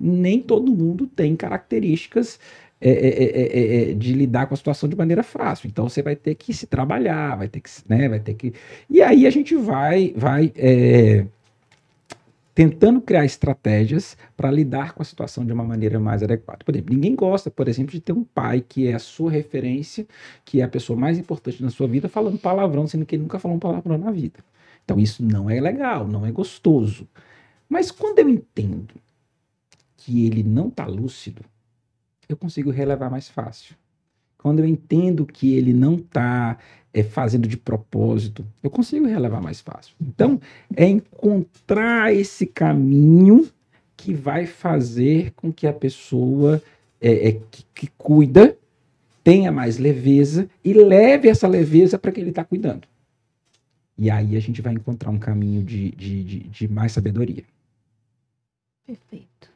Nem 0.00 0.40
todo 0.40 0.72
mundo 0.72 1.06
tem 1.06 1.34
características 1.36 2.38
é 2.80 2.90
é, 2.90 3.08
é, 3.08 3.40
é, 3.40 3.90
é, 3.90 3.94
de 3.94 4.12
lidar 4.12 4.46
com 4.46 4.54
a 4.54 4.56
situação 4.56 4.88
de 4.88 4.96
maneira 4.96 5.22
fácil. 5.22 5.68
Então, 5.68 5.88
você 5.88 6.02
vai 6.02 6.16
ter 6.16 6.34
que 6.34 6.52
se 6.54 6.66
trabalhar, 6.66 7.36
vai 7.36 7.48
ter 7.48 7.60
que, 7.60 7.70
né, 7.88 8.08
vai 8.08 8.20
ter 8.20 8.34
que. 8.34 8.52
E 8.88 9.02
aí 9.02 9.26
a 9.26 9.30
gente 9.30 9.54
vai, 9.56 10.12
vai 10.16 10.52
tentando 12.58 13.00
criar 13.00 13.24
estratégias 13.24 14.16
para 14.36 14.50
lidar 14.50 14.92
com 14.92 15.00
a 15.00 15.04
situação 15.04 15.46
de 15.46 15.52
uma 15.52 15.62
maneira 15.62 16.00
mais 16.00 16.24
adequada. 16.24 16.64
Por 16.64 16.74
exemplo, 16.74 16.92
ninguém 16.92 17.14
gosta, 17.14 17.52
por 17.52 17.68
exemplo, 17.68 17.92
de 17.92 18.00
ter 18.00 18.12
um 18.12 18.24
pai 18.24 18.60
que 18.60 18.88
é 18.88 18.94
a 18.94 18.98
sua 18.98 19.30
referência, 19.30 20.04
que 20.44 20.60
é 20.60 20.64
a 20.64 20.68
pessoa 20.68 20.98
mais 20.98 21.18
importante 21.20 21.62
na 21.62 21.70
sua 21.70 21.86
vida, 21.86 22.08
falando 22.08 22.36
palavrão, 22.36 22.84
sendo 22.88 23.06
que 23.06 23.14
ele 23.14 23.22
nunca 23.22 23.38
falou 23.38 23.56
um 23.56 23.60
palavrão 23.60 23.96
na 23.96 24.10
vida. 24.10 24.40
Então, 24.84 24.98
isso 24.98 25.22
não 25.22 25.48
é 25.48 25.60
legal, 25.60 26.08
não 26.08 26.26
é 26.26 26.32
gostoso. 26.32 27.06
Mas 27.68 27.92
quando 27.92 28.18
eu 28.18 28.28
entendo 28.28 28.94
que 29.96 30.26
ele 30.26 30.42
não 30.42 30.66
está 30.66 30.84
lúcido, 30.84 31.44
eu 32.28 32.36
consigo 32.36 32.70
relevar 32.70 33.10
mais 33.10 33.28
fácil. 33.28 33.74
Quando 34.36 34.60
eu 34.60 34.66
entendo 34.66 35.26
que 35.26 35.54
ele 35.54 35.72
não 35.72 35.94
está 35.94 36.58
é, 36.92 37.02
fazendo 37.02 37.48
de 37.48 37.56
propósito, 37.56 38.46
eu 38.62 38.70
consigo 38.70 39.06
relevar 39.06 39.40
mais 39.40 39.60
fácil. 39.60 39.94
Então, 40.00 40.40
é 40.76 40.86
encontrar 40.86 42.14
esse 42.14 42.46
caminho 42.46 43.48
que 43.96 44.14
vai 44.14 44.46
fazer 44.46 45.32
com 45.32 45.52
que 45.52 45.66
a 45.66 45.72
pessoa 45.72 46.62
é, 47.00 47.28
é, 47.28 47.32
que, 47.50 47.64
que, 47.74 47.86
cuida 47.98 48.56
tenha 49.24 49.50
mais 49.50 49.76
leveza 49.76 50.48
e 50.64 50.72
leve 50.72 51.28
essa 51.28 51.48
leveza 51.48 51.98
para 51.98 52.12
quem 52.12 52.22
ele 52.22 52.30
está 52.30 52.44
cuidando. 52.44 52.86
E 53.96 54.08
aí 54.10 54.36
a 54.36 54.40
gente 54.40 54.62
vai 54.62 54.72
encontrar 54.72 55.10
um 55.10 55.18
caminho 55.18 55.62
de, 55.64 55.90
de, 55.90 56.22
de, 56.22 56.38
de 56.40 56.68
mais 56.68 56.92
sabedoria. 56.92 57.42
Perfeito. 58.86 59.50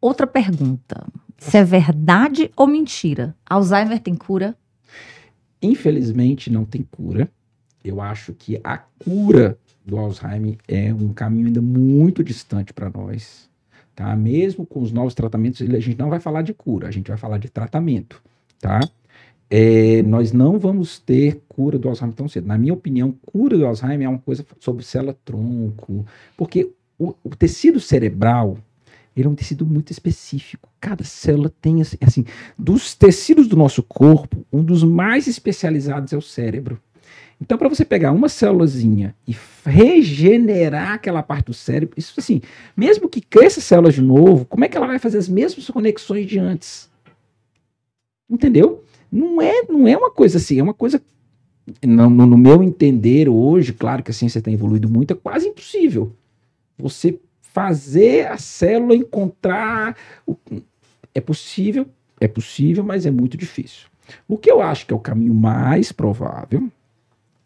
Outra 0.00 0.26
pergunta. 0.26 1.06
Se 1.38 1.58
é 1.58 1.64
verdade 1.64 2.50
ou 2.56 2.66
mentira? 2.66 3.34
Alzheimer 3.44 4.00
tem 4.00 4.14
cura? 4.14 4.56
Infelizmente, 5.60 6.50
não 6.50 6.64
tem 6.64 6.82
cura. 6.82 7.28
Eu 7.84 8.00
acho 8.00 8.32
que 8.32 8.60
a 8.64 8.78
cura 8.78 9.58
do 9.84 9.96
Alzheimer 9.96 10.56
é 10.66 10.92
um 10.92 11.12
caminho 11.12 11.46
ainda 11.46 11.62
muito 11.62 12.24
distante 12.24 12.72
para 12.72 12.90
nós. 12.90 13.48
Tá? 13.94 14.14
Mesmo 14.16 14.66
com 14.66 14.80
os 14.80 14.92
novos 14.92 15.14
tratamentos, 15.14 15.62
a 15.62 15.80
gente 15.80 15.98
não 15.98 16.10
vai 16.10 16.20
falar 16.20 16.42
de 16.42 16.52
cura, 16.52 16.88
a 16.88 16.90
gente 16.90 17.08
vai 17.08 17.16
falar 17.16 17.38
de 17.38 17.48
tratamento. 17.48 18.22
Tá? 18.60 18.80
É, 19.48 20.02
nós 20.02 20.32
não 20.32 20.58
vamos 20.58 20.98
ter 20.98 21.40
cura 21.48 21.78
do 21.78 21.88
Alzheimer 21.88 22.14
tão 22.14 22.28
cedo. 22.28 22.46
Na 22.46 22.58
minha 22.58 22.74
opinião, 22.74 23.14
cura 23.24 23.56
do 23.56 23.64
Alzheimer 23.64 24.06
é 24.06 24.08
uma 24.08 24.18
coisa 24.18 24.44
sobre 24.58 24.84
célula-tronco, 24.84 26.04
porque 26.36 26.72
o, 26.98 27.14
o, 27.22 27.30
tecido 27.36 27.78
cerebral 27.78 28.58
ele 29.16 29.26
é 29.26 29.30
um 29.30 29.34
tecido 29.34 29.64
muito 29.64 29.90
específico. 29.90 30.68
Cada 30.78 31.02
célula 31.02 31.50
tem, 31.60 31.80
assim, 31.80 31.96
assim, 32.02 32.24
dos 32.58 32.94
tecidos 32.94 33.48
do 33.48 33.56
nosso 33.56 33.82
corpo, 33.82 34.44
um 34.52 34.62
dos 34.62 34.84
mais 34.84 35.26
especializados 35.26 36.12
é 36.12 36.16
o 36.16 36.22
cérebro. 36.22 36.78
Então, 37.40 37.58
para 37.58 37.68
você 37.68 37.84
pegar 37.84 38.12
uma 38.12 38.28
célulazinha 38.28 39.14
e 39.26 39.36
regenerar 39.64 40.92
aquela 40.92 41.22
parte 41.22 41.46
do 41.46 41.54
cérebro, 41.54 41.94
isso 41.98 42.14
assim, 42.18 42.40
mesmo 42.76 43.08
que 43.08 43.20
cresça 43.20 43.60
células 43.60 43.94
de 43.94 44.02
novo, 44.02 44.44
como 44.44 44.64
é 44.64 44.68
que 44.68 44.76
ela 44.76 44.86
vai 44.86 44.98
fazer 44.98 45.18
as 45.18 45.28
mesmas 45.28 45.68
conexões 45.68 46.26
de 46.26 46.38
antes? 46.38 46.88
Entendeu? 48.28 48.82
Não 49.10 49.40
é, 49.40 49.62
não 49.68 49.86
é 49.86 49.96
uma 49.96 50.10
coisa 50.10 50.38
assim, 50.38 50.58
é 50.58 50.62
uma 50.62 50.74
coisa 50.74 51.00
no, 51.82 52.08
no 52.08 52.38
meu 52.38 52.62
entender 52.62 53.28
hoje, 53.28 53.72
claro 53.72 54.02
que 54.02 54.10
a 54.10 54.14
ciência 54.14 54.40
tem 54.40 54.54
evoluído 54.54 54.88
muito, 54.88 55.12
é 55.12 55.16
quase 55.16 55.48
impossível. 55.48 56.12
Você 56.78 57.18
fazer 57.56 58.26
a 58.26 58.36
célula 58.36 58.94
encontrar. 58.94 59.96
O... 60.26 60.36
É 61.14 61.22
possível, 61.22 61.86
é 62.20 62.28
possível, 62.28 62.84
mas 62.84 63.06
é 63.06 63.10
muito 63.10 63.34
difícil. 63.34 63.86
O 64.28 64.36
que 64.36 64.50
eu 64.50 64.60
acho 64.60 64.86
que 64.86 64.92
é 64.92 64.96
o 64.96 65.00
caminho 65.00 65.32
mais 65.32 65.90
provável 65.90 66.70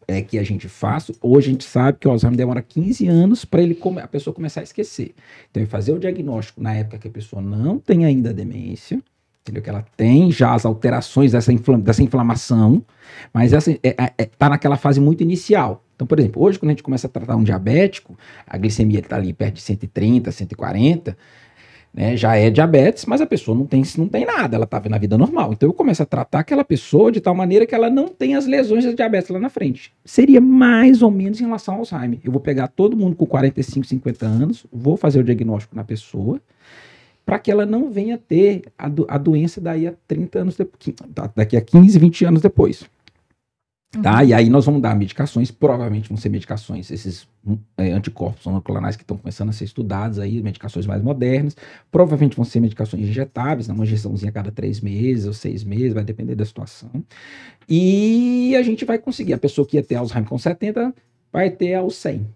é 0.09 0.20
que 0.20 0.37
a 0.37 0.42
gente 0.42 0.68
faça. 0.68 1.12
Hoje 1.23 1.49
a 1.49 1.53
gente 1.53 1.62
sabe 1.62 1.99
que 2.01 2.09
o 2.09 2.11
Alzheimer 2.11 2.37
demora 2.37 2.61
15 2.61 3.07
anos 3.07 3.44
para 3.44 3.62
ele 3.62 3.79
a 4.03 4.09
pessoa 4.09 4.35
começar 4.35 4.59
a 4.59 4.64
esquecer. 4.64 5.14
Então, 5.49 5.64
fazer 5.66 5.92
o 5.92 6.01
diagnóstico 6.01 6.61
na 6.61 6.75
época 6.75 6.99
que 6.99 7.07
a 7.07 7.12
pessoa 7.12 7.40
não 7.40 7.79
tem 7.79 8.05
ainda 8.05 8.35
demência, 8.35 9.01
entendeu? 9.42 9.62
Que 9.62 9.70
ela 9.70 9.87
tem 9.96 10.33
já 10.33 10.55
as 10.55 10.66
alterações 10.66 11.31
dessa, 11.31 11.53
dessa 11.79 12.03
inflamação, 12.03 12.85
mas 13.33 13.53
está 13.53 13.70
é, 13.85 13.90
é, 13.90 14.12
é 14.18 14.25
tá 14.25 14.49
naquela 14.49 14.77
fase 14.77 15.01
muito 15.01 15.23
inicial. 15.23 15.85
Então, 16.00 16.06
por 16.06 16.18
exemplo, 16.18 16.42
hoje 16.42 16.58
quando 16.58 16.70
a 16.70 16.72
gente 16.72 16.82
começa 16.82 17.06
a 17.06 17.10
tratar 17.10 17.36
um 17.36 17.44
diabético, 17.44 18.16
a 18.46 18.56
glicemia 18.56 19.00
está 19.00 19.16
ali 19.16 19.34
perto 19.34 19.56
de 19.56 19.60
130, 19.60 20.32
140, 20.32 21.14
né, 21.92 22.16
já 22.16 22.34
é 22.36 22.48
diabetes, 22.48 23.04
mas 23.04 23.20
a 23.20 23.26
pessoa 23.26 23.54
não 23.54 23.66
tem, 23.66 23.82
não 23.98 24.08
tem 24.08 24.24
nada, 24.24 24.56
ela 24.56 24.64
está 24.64 24.78
vendo 24.78 24.94
a 24.94 24.98
vida 24.98 25.18
normal. 25.18 25.52
Então 25.52 25.68
eu 25.68 25.74
começo 25.74 26.02
a 26.02 26.06
tratar 26.06 26.38
aquela 26.38 26.64
pessoa 26.64 27.12
de 27.12 27.20
tal 27.20 27.34
maneira 27.34 27.66
que 27.66 27.74
ela 27.74 27.90
não 27.90 28.08
tem 28.08 28.34
as 28.34 28.46
lesões 28.46 28.86
da 28.86 28.92
diabetes 28.92 29.28
lá 29.28 29.38
na 29.38 29.50
frente. 29.50 29.92
Seria 30.02 30.40
mais 30.40 31.02
ou 31.02 31.10
menos 31.10 31.38
em 31.38 31.44
relação 31.44 31.74
ao 31.74 31.80
Alzheimer. 31.80 32.18
Eu 32.24 32.32
vou 32.32 32.40
pegar 32.40 32.68
todo 32.68 32.96
mundo 32.96 33.14
com 33.14 33.26
45, 33.26 33.86
50 33.86 34.24
anos, 34.24 34.66
vou 34.72 34.96
fazer 34.96 35.20
o 35.20 35.24
diagnóstico 35.24 35.76
na 35.76 35.84
pessoa, 35.84 36.40
para 37.26 37.38
que 37.38 37.50
ela 37.50 37.66
não 37.66 37.90
venha 37.90 38.16
ter 38.16 38.62
a, 38.78 38.88
do, 38.88 39.04
a 39.06 39.18
doença 39.18 39.60
daí 39.60 39.86
a 39.86 39.92
30 40.08 40.38
anos 40.38 40.56
depois, 40.56 40.96
daqui 41.36 41.58
a 41.58 41.60
15, 41.60 41.98
20 41.98 42.24
anos 42.24 42.40
depois. 42.40 42.88
Tá? 43.90 44.20
Uhum. 44.20 44.24
E 44.24 44.35
aí 44.35 44.48
nós 44.48 44.64
vamos 44.64 44.81
dar 44.81 44.94
medicações, 44.94 45.50
provavelmente 45.50 46.09
vão 46.09 46.16
ser 46.16 46.29
medicações, 46.29 46.92
esses 46.92 47.26
hum, 47.44 47.59
é, 47.76 47.90
anticorpos 47.90 48.46
monoclonais 48.46 48.94
que 48.94 49.03
estão 49.03 49.16
começando 49.16 49.48
a 49.48 49.53
ser 49.53 49.64
estudados 49.64 50.20
aí, 50.20 50.40
medicações 50.40 50.87
mais 50.87 51.03
modernas, 51.03 51.57
provavelmente 51.90 52.37
vão 52.37 52.44
ser 52.44 52.61
medicações 52.61 53.09
injetáveis, 53.09 53.66
né? 53.66 53.74
uma 53.74 53.85
injeçãozinha 53.85 54.31
a 54.31 54.33
cada 54.33 54.53
três 54.53 54.81
meses 54.81 55.26
ou 55.26 55.33
seis 55.33 55.64
meses, 55.64 55.92
vai 55.92 56.05
depender 56.05 56.37
da 56.37 56.44
situação. 56.44 56.90
E 57.68 58.55
a 58.57 58.62
gente 58.62 58.85
vai 58.85 58.96
conseguir, 58.96 59.33
a 59.33 59.38
pessoa 59.38 59.66
que 59.66 59.76
ia 59.76 59.83
ter 59.83 59.96
Alzheimer 59.96 60.29
com 60.29 60.38
70 60.38 60.94
vai 61.33 61.50
ter 61.50 61.74
aos 61.74 61.96
100. 61.96 62.29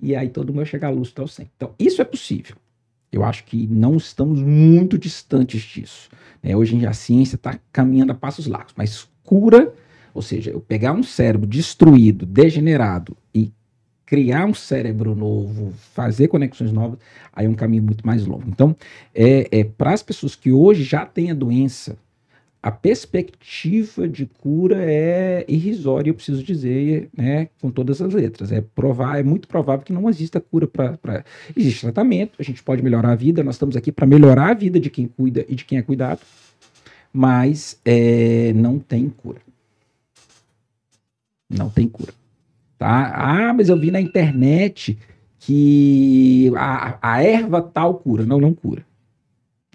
E 0.00 0.14
aí 0.14 0.28
todo 0.28 0.48
mundo 0.48 0.58
vai 0.58 0.66
chegar 0.66 0.90
lúcido 0.90 1.22
aos 1.22 1.34
100. 1.34 1.50
Então, 1.56 1.74
isso 1.76 2.00
é 2.00 2.04
possível. 2.04 2.54
Eu 3.10 3.24
acho 3.24 3.42
que 3.44 3.66
não 3.66 3.96
estamos 3.96 4.40
muito 4.40 4.96
distantes 4.96 5.60
disso. 5.62 6.08
Né? 6.40 6.54
Hoje 6.54 6.86
a 6.86 6.92
ciência 6.92 7.34
está 7.34 7.58
caminhando 7.72 8.12
a 8.12 8.14
passos 8.14 8.46
largos, 8.46 8.74
mas 8.76 9.08
cura 9.24 9.74
ou 10.18 10.22
seja, 10.22 10.50
eu 10.50 10.60
pegar 10.60 10.92
um 10.92 11.02
cérebro 11.04 11.46
destruído, 11.46 12.26
degenerado 12.26 13.16
e 13.32 13.52
criar 14.04 14.46
um 14.46 14.52
cérebro 14.52 15.14
novo, 15.14 15.72
fazer 15.94 16.26
conexões 16.26 16.72
novas, 16.72 16.98
aí 17.32 17.46
é 17.46 17.48
um 17.48 17.54
caminho 17.54 17.84
muito 17.84 18.04
mais 18.04 18.26
longo. 18.26 18.42
Então, 18.48 18.74
é, 19.14 19.60
é 19.60 19.62
para 19.62 19.92
as 19.92 20.02
pessoas 20.02 20.34
que 20.34 20.50
hoje 20.50 20.82
já 20.82 21.06
têm 21.06 21.30
a 21.30 21.34
doença, 21.34 21.96
a 22.60 22.72
perspectiva 22.72 24.08
de 24.08 24.26
cura 24.26 24.78
é 24.80 25.44
irrisória, 25.46 26.10
eu 26.10 26.14
preciso 26.14 26.42
dizer, 26.42 27.08
né, 27.16 27.48
com 27.60 27.70
todas 27.70 28.02
as 28.02 28.12
letras. 28.12 28.50
É 28.50 28.60
provar, 28.60 29.20
é 29.20 29.22
muito 29.22 29.46
provável 29.46 29.84
que 29.84 29.92
não 29.92 30.10
exista 30.10 30.40
cura 30.40 30.66
para. 30.66 31.24
Existe 31.56 31.82
tratamento, 31.82 32.32
a 32.40 32.42
gente 32.42 32.60
pode 32.60 32.82
melhorar 32.82 33.12
a 33.12 33.14
vida, 33.14 33.44
nós 33.44 33.54
estamos 33.54 33.76
aqui 33.76 33.92
para 33.92 34.04
melhorar 34.04 34.50
a 34.50 34.54
vida 34.54 34.80
de 34.80 34.90
quem 34.90 35.06
cuida 35.06 35.46
e 35.48 35.54
de 35.54 35.64
quem 35.64 35.78
é 35.78 35.82
cuidado, 35.82 36.22
mas 37.12 37.80
é, 37.84 38.52
não 38.52 38.80
tem 38.80 39.08
cura. 39.08 39.46
Não 41.48 41.70
tem 41.70 41.88
cura. 41.88 42.12
Tá? 42.78 43.12
Ah, 43.14 43.52
mas 43.52 43.68
eu 43.68 43.78
vi 43.78 43.90
na 43.90 44.00
internet 44.00 44.98
que 45.38 46.52
a, 46.56 46.98
a 47.00 47.22
erva 47.22 47.62
tal 47.62 47.94
cura. 47.94 48.24
Não, 48.24 48.40
não 48.40 48.54
cura. 48.54 48.84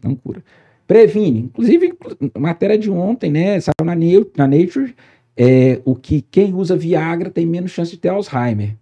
Não 0.04 0.16
cura. 0.16 0.44
Previne. 0.86 1.40
Inclusive, 1.40 1.98
matéria 2.38 2.78
de 2.78 2.90
ontem, 2.90 3.32
né? 3.32 3.60
Saiu 3.60 3.86
na, 3.86 3.96
na 3.96 4.48
Nature 4.48 4.96
é, 5.36 5.82
o 5.84 5.96
que 5.96 6.22
quem 6.22 6.54
usa 6.54 6.76
Viagra 6.76 7.30
tem 7.30 7.46
menos 7.46 7.72
chance 7.72 7.92
de 7.92 7.98
ter 7.98 8.10
Alzheimer. 8.10 8.76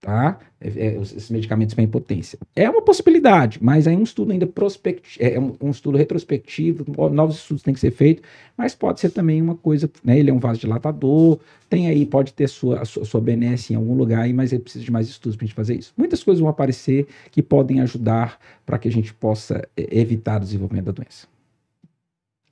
Tá? 0.00 0.38
É, 0.60 0.68
é, 0.68 1.00
esses 1.00 1.30
medicamentos 1.30 1.74
para 1.74 1.84
impotência. 1.84 2.38
É 2.54 2.68
uma 2.68 2.82
possibilidade, 2.82 3.58
mas 3.62 3.86
é 3.86 3.90
um 3.90 4.02
estudo 4.02 4.32
ainda 4.32 4.46
prospectivo, 4.46 5.24
é 5.24 5.38
um, 5.38 5.54
um, 5.60 5.70
estudo 5.70 5.98
retrospectivo, 5.98 6.84
novos 7.10 7.36
estudos 7.36 7.62
têm 7.62 7.74
que 7.74 7.80
ser 7.80 7.90
feitos, 7.90 8.24
mas 8.56 8.74
pode 8.74 9.00
ser 9.00 9.10
também 9.10 9.40
uma 9.42 9.54
coisa, 9.54 9.90
né? 10.04 10.18
Ele 10.18 10.30
é 10.30 10.32
um 10.32 10.38
vasodilatador, 10.38 11.38
tem 11.68 11.88
aí, 11.88 12.06
pode 12.06 12.32
ter 12.32 12.48
sua, 12.48 12.84
sua, 12.84 13.04
sua 13.04 13.20
benesse 13.20 13.72
em 13.72 13.76
algum 13.76 13.94
lugar, 13.94 14.22
aí, 14.22 14.32
mas 14.32 14.52
ele 14.52 14.62
precisa 14.62 14.84
de 14.84 14.90
mais 14.90 15.08
estudos 15.08 15.36
para 15.36 15.44
a 15.44 15.46
gente 15.46 15.56
fazer 15.56 15.76
isso. 15.76 15.92
Muitas 15.96 16.22
coisas 16.22 16.40
vão 16.40 16.48
aparecer 16.48 17.06
que 17.30 17.42
podem 17.42 17.80
ajudar 17.80 18.38
para 18.64 18.78
que 18.78 18.88
a 18.88 18.92
gente 18.92 19.12
possa 19.14 19.68
é, 19.76 19.98
evitar 19.98 20.38
o 20.38 20.44
desenvolvimento 20.44 20.86
da 20.86 20.92
doença. 20.92 21.26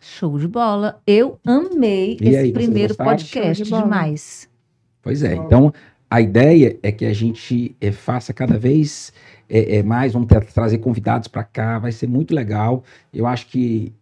Show 0.00 0.38
de 0.38 0.46
bola. 0.46 1.00
Eu 1.06 1.38
amei 1.44 2.16
E 2.20 2.28
esse 2.28 2.36
aí, 2.36 2.52
primeiro 2.52 2.94
podcast 2.94 3.64
de 3.64 3.70
demais. 3.70 4.48
Pois 5.02 5.22
é, 5.22 5.34
então 5.34 5.72
a 6.08 6.20
ideia 6.20 6.78
é 6.82 6.92
que 6.92 7.04
a 7.04 7.12
gente 7.12 7.74
eh, 7.80 7.90
faça 7.90 8.32
cada 8.32 8.56
vez 8.58 9.12
eh, 9.48 9.78
eh, 9.78 9.82
mais, 9.82 10.12
vamos 10.12 10.28
ter- 10.28 10.44
trazer 10.44 10.78
convidados 10.78 11.26
para 11.28 11.42
cá, 11.42 11.78
vai 11.78 11.90
ser 11.92 12.06
muito 12.08 12.34
legal. 12.34 12.84
Eu 13.12 13.26
acho 13.26 13.46
que 13.48 13.92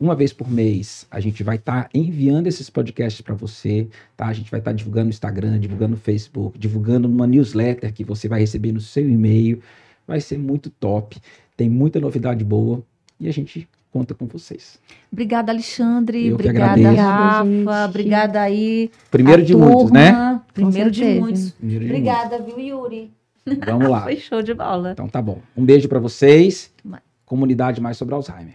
uma 0.00 0.14
vez 0.14 0.32
por 0.32 0.50
mês 0.50 1.06
a 1.10 1.20
gente 1.20 1.42
vai 1.42 1.56
estar 1.56 1.88
enviando 1.94 2.46
esses 2.48 2.68
podcasts 2.68 3.20
para 3.20 3.34
você, 3.34 3.88
tá? 4.16 4.26
A 4.26 4.32
gente 4.32 4.50
vai 4.50 4.60
estar 4.60 4.72
divulgando 4.72 5.06
no 5.06 5.10
Instagram, 5.10 5.58
divulgando 5.60 5.92
no 5.92 5.96
Facebook, 5.96 6.58
divulgando 6.58 7.08
numa 7.08 7.26
newsletter 7.26 7.92
que 7.92 8.04
você 8.04 8.28
vai 8.28 8.40
receber 8.40 8.72
no 8.72 8.80
seu 8.80 9.08
e-mail. 9.08 9.62
Vai 10.06 10.20
ser 10.20 10.38
muito 10.38 10.70
top, 10.70 11.20
tem 11.56 11.68
muita 11.68 12.00
novidade 12.00 12.44
boa 12.44 12.82
e 13.20 13.28
a 13.28 13.32
gente 13.32 13.68
conta 13.90 14.14
com 14.14 14.26
vocês. 14.26 14.78
Obrigada, 15.12 15.52
Alexandre. 15.52 16.28
Eu 16.28 16.34
obrigada. 16.34 16.90
Rafa. 16.90 17.44
Obrigada, 17.44 17.58
gente. 17.58 17.88
Obrigada 17.88 18.40
aí. 18.42 18.90
Primeiro 19.10 19.42
a 19.42 19.44
de 19.44 19.56
muitos, 19.56 19.90
né? 19.90 20.10
turma. 20.12 20.46
Primeiro 20.54 20.90
de 20.90 21.04
muitos. 21.04 21.50
Primeiro 21.52 21.84
de 21.84 21.90
Obrigada, 21.90 22.38
viu, 22.38 22.58
Yuri? 22.58 23.10
muitos. 23.46 23.66
Vamos 23.66 23.88
lá. 23.88 24.02
Foi 24.04 24.16
show 24.16 24.42
de 24.42 24.54
bola. 24.54 24.92
Então 24.92 25.08
tá 25.08 25.22
bom. 25.22 25.40
Um 25.56 25.64
beijo 25.64 25.88
para 25.88 25.98
vocês. 25.98 26.72
Mas- 26.84 27.00
Comunidade 27.24 27.80
mais 27.80 27.96
sobre 27.96 28.14
Alzheimer. 28.14 28.54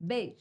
Beijo. 0.00 0.32